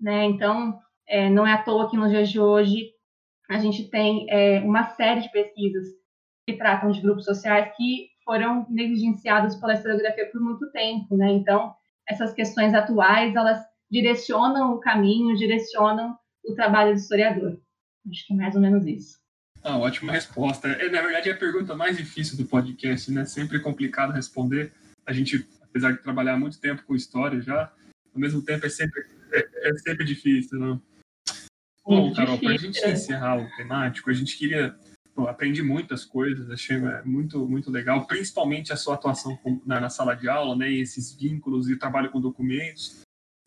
né? 0.00 0.26
Então, 0.26 0.78
é, 1.08 1.28
não 1.28 1.44
é 1.44 1.54
à 1.54 1.62
toa 1.62 1.90
que 1.90 1.96
nos 1.96 2.10
dias 2.10 2.30
de 2.30 2.38
hoje 2.38 2.91
a 3.52 3.58
gente 3.58 3.88
tem 3.88 4.26
é, 4.30 4.60
uma 4.60 4.84
série 4.94 5.20
de 5.20 5.30
pesquisas 5.30 5.86
que 6.46 6.56
tratam 6.56 6.90
de 6.90 7.02
grupos 7.02 7.26
sociais 7.26 7.70
que 7.76 8.08
foram 8.24 8.66
negligenciados 8.70 9.56
pela 9.56 9.74
historiografia 9.74 10.30
por 10.30 10.40
muito 10.40 10.70
tempo, 10.72 11.16
né? 11.16 11.30
Então, 11.32 11.74
essas 12.08 12.32
questões 12.32 12.72
atuais, 12.72 13.34
elas 13.34 13.62
direcionam 13.90 14.72
o 14.72 14.80
caminho, 14.80 15.36
direcionam 15.36 16.16
o 16.44 16.54
trabalho 16.54 16.94
do 16.94 16.98
historiador. 16.98 17.60
Acho 18.10 18.26
que 18.26 18.32
é 18.32 18.36
mais 18.36 18.54
ou 18.54 18.60
menos 18.60 18.86
isso. 18.86 19.18
Ah, 19.62 19.78
ótima 19.78 20.12
resposta. 20.12 20.68
É, 20.68 20.88
na 20.88 21.02
verdade, 21.02 21.28
é 21.28 21.32
a 21.32 21.36
pergunta 21.36 21.76
mais 21.76 21.96
difícil 21.96 22.38
do 22.38 22.46
podcast, 22.46 23.12
né? 23.12 23.26
Sempre 23.26 23.60
complicado 23.60 24.12
responder. 24.12 24.72
A 25.06 25.12
gente, 25.12 25.46
apesar 25.62 25.92
de 25.92 26.02
trabalhar 26.02 26.38
muito 26.38 26.58
tempo 26.58 26.82
com 26.84 26.96
história 26.96 27.40
já, 27.42 27.70
ao 28.14 28.20
mesmo 28.20 28.40
tempo 28.42 28.64
é 28.64 28.70
sempre, 28.70 29.02
é, 29.30 29.68
é 29.68 29.74
sempre 29.74 30.06
difícil, 30.06 30.58
não? 30.58 30.82
Bom, 31.84 32.12
Carol, 32.12 32.38
para 32.38 32.52
a 32.52 32.56
gente 32.56 32.84
encerrar 32.86 33.40
o 33.40 33.56
temático, 33.56 34.10
a 34.10 34.12
gente 34.12 34.36
queria. 34.36 34.76
Bom, 35.14 35.26
aprendi 35.26 35.62
muitas 35.62 36.04
coisas, 36.04 36.48
achei 36.50 36.76
é, 36.76 37.02
muito, 37.02 37.46
muito 37.46 37.70
legal, 37.70 38.06
principalmente 38.06 38.72
a 38.72 38.76
sua 38.76 38.94
atuação 38.94 39.38
na, 39.66 39.78
na 39.78 39.90
sala 39.90 40.14
de 40.14 40.26
aula, 40.26 40.56
né, 40.56 40.72
esses 40.72 41.14
vínculos 41.14 41.68
e 41.68 41.74
o 41.74 41.78
trabalho 41.78 42.10
com 42.10 42.18
documentos. 42.18 43.02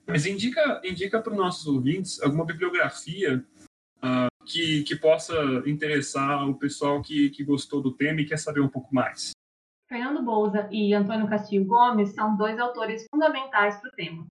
Mas 0.06 0.28
indica, 0.28 0.80
indica 0.84 1.20
para 1.20 1.32
os 1.32 1.38
nossos 1.38 1.66
ouvintes 1.66 2.22
alguma 2.22 2.46
bibliografia 2.46 3.44
uh, 3.98 4.46
que, 4.46 4.84
que 4.84 4.96
possa 4.96 5.34
interessar 5.66 6.48
o 6.48 6.54
pessoal 6.54 7.02
que, 7.02 7.32
que 7.32 7.44
gostou 7.44 7.82
do 7.82 7.92
tema 7.92 8.22
e 8.22 8.26
quer 8.26 8.38
saber 8.38 8.60
um 8.60 8.70
pouco 8.70 8.94
mais. 8.94 9.32
Fernando 9.88 10.24
Bouza 10.24 10.68
e 10.72 10.94
Antônio 10.94 11.28
Castilho 11.28 11.66
Gomes 11.66 12.14
são 12.14 12.36
dois 12.38 12.60
autores 12.60 13.06
fundamentais 13.10 13.78
para 13.78 13.90
o 13.90 13.94
tema. 13.94 14.26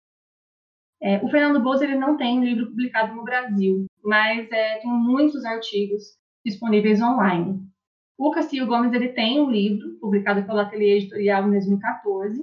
É, 1.04 1.22
o 1.22 1.28
Fernando 1.28 1.60
Bolsa 1.62 1.84
ele 1.84 1.96
não 1.96 2.16
tem 2.16 2.42
livro 2.42 2.68
publicado 2.68 3.14
no 3.14 3.24
Brasil, 3.24 3.84
mas 4.02 4.50
é, 4.50 4.78
tem 4.78 4.90
muitos 4.90 5.44
artigos 5.44 6.02
disponíveis 6.42 7.02
online. 7.02 7.60
O 8.16 8.30
Castilho 8.30 8.66
Gomes 8.66 8.90
ele 8.94 9.08
tem 9.08 9.38
um 9.38 9.50
livro 9.50 9.98
publicado 10.00 10.42
pela 10.46 10.62
Ateliê 10.62 10.96
Editorial 10.96 11.46
em 11.46 11.50
2014, 11.50 12.42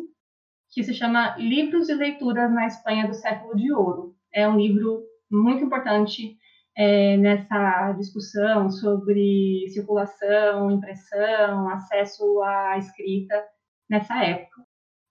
que 0.69 0.83
se 0.83 0.93
chama 0.93 1.35
Livros 1.37 1.89
e 1.89 1.95
Leituras 1.95 2.51
na 2.51 2.67
Espanha 2.67 3.07
do 3.07 3.15
Século 3.15 3.55
de 3.55 3.73
Ouro. 3.73 4.15
É 4.31 4.47
um 4.47 4.59
livro 4.59 5.01
muito 5.31 5.63
importante 5.63 6.37
é, 6.77 7.17
nessa 7.17 7.93
discussão 7.93 8.69
sobre 8.69 9.65
circulação, 9.69 10.69
impressão, 10.69 11.67
acesso 11.67 12.43
à 12.43 12.77
escrita 12.77 13.43
nessa 13.89 14.23
época. 14.23 14.61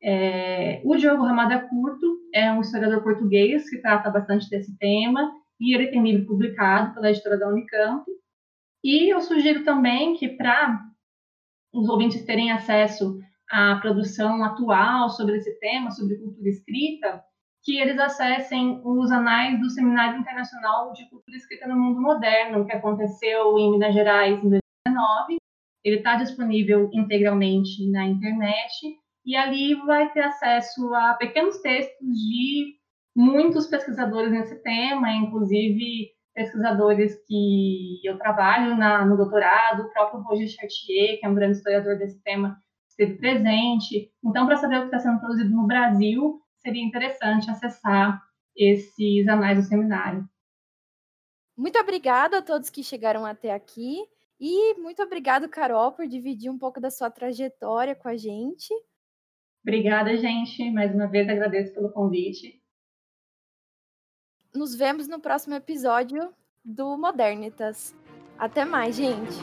É, 0.02 0.80
o 0.84 0.96
Diogo 0.96 1.24
Ramada 1.24 1.60
Curto 1.68 2.18
é 2.34 2.50
um 2.52 2.60
historiador 2.60 3.02
português 3.02 3.68
que 3.68 3.78
trata 3.78 4.10
bastante 4.10 4.48
desse 4.48 4.76
tema 4.78 5.30
e 5.60 5.74
ele 5.74 5.88
tem 5.88 6.02
livro 6.02 6.26
publicado 6.26 6.94
pela 6.94 7.10
editora 7.10 7.38
da 7.38 7.48
Unicamp. 7.48 8.04
E 8.82 9.12
eu 9.12 9.20
sugiro 9.20 9.62
também 9.62 10.14
que 10.14 10.28
para 10.28 10.80
os 11.72 11.88
ouvintes 11.88 12.24
terem 12.24 12.50
acesso 12.50 13.20
à 13.50 13.76
produção 13.76 14.42
atual 14.42 15.10
sobre 15.10 15.36
esse 15.36 15.58
tema, 15.60 15.90
sobre 15.90 16.16
cultura 16.16 16.48
escrita, 16.48 17.22
que 17.62 17.78
eles 17.78 17.98
acessem 17.98 18.80
os 18.82 19.10
anais 19.10 19.60
do 19.60 19.68
Seminário 19.68 20.18
Internacional 20.18 20.92
de 20.94 21.08
Cultura 21.10 21.36
Escrita 21.36 21.68
no 21.68 21.76
Mundo 21.76 22.00
Moderno, 22.00 22.64
que 22.64 22.72
aconteceu 22.72 23.58
em 23.58 23.72
Minas 23.72 23.92
Gerais 23.92 24.42
em 24.42 24.48
2019. 24.48 25.36
Ele 25.84 25.96
está 25.96 26.16
disponível 26.16 26.88
integralmente 26.92 27.86
na 27.90 28.06
internet 28.06 28.99
e 29.24 29.36
ali 29.36 29.74
vai 29.86 30.12
ter 30.12 30.22
acesso 30.22 30.94
a 30.94 31.14
pequenos 31.14 31.58
textos 31.60 32.06
de 32.06 32.76
muitos 33.14 33.66
pesquisadores 33.66 34.30
nesse 34.30 34.56
tema, 34.62 35.12
inclusive 35.12 36.10
pesquisadores 36.34 37.16
que 37.26 38.00
eu 38.04 38.16
trabalho 38.18 38.76
na, 38.76 39.04
no 39.04 39.16
doutorado, 39.16 39.82
o 39.82 39.92
próprio 39.92 40.22
Roger 40.22 40.48
Chartier, 40.48 41.18
que 41.18 41.26
é 41.26 41.28
um 41.28 41.34
grande 41.34 41.56
historiador 41.56 41.98
desse 41.98 42.22
tema, 42.22 42.56
esteve 42.88 43.18
presente. 43.18 44.10
Então, 44.24 44.46
para 44.46 44.56
saber 44.56 44.78
o 44.78 44.80
que 44.80 44.86
está 44.86 45.00
sendo 45.00 45.20
produzido 45.20 45.50
no 45.50 45.66
Brasil, 45.66 46.40
seria 46.58 46.82
interessante 46.82 47.50
acessar 47.50 48.22
esses 48.56 49.26
anais 49.28 49.58
do 49.58 49.64
seminário. 49.64 50.28
Muito 51.56 51.78
obrigada 51.78 52.38
a 52.38 52.42
todos 52.42 52.70
que 52.70 52.82
chegaram 52.82 53.26
até 53.26 53.52
aqui. 53.52 53.98
E 54.38 54.74
muito 54.80 55.02
obrigado, 55.02 55.48
Carol, 55.48 55.92
por 55.92 56.06
dividir 56.06 56.50
um 56.50 56.58
pouco 56.58 56.80
da 56.80 56.90
sua 56.90 57.10
trajetória 57.10 57.94
com 57.94 58.08
a 58.08 58.16
gente. 58.16 58.72
Obrigada, 59.62 60.16
gente. 60.16 60.70
Mais 60.70 60.94
uma 60.94 61.06
vez 61.06 61.28
agradeço 61.28 61.74
pelo 61.74 61.92
convite. 61.92 62.60
Nos 64.54 64.74
vemos 64.74 65.06
no 65.06 65.20
próximo 65.20 65.54
episódio 65.54 66.32
do 66.64 66.96
Modernitas. 66.96 67.94
Até 68.38 68.64
mais, 68.64 68.96
gente. 68.96 69.36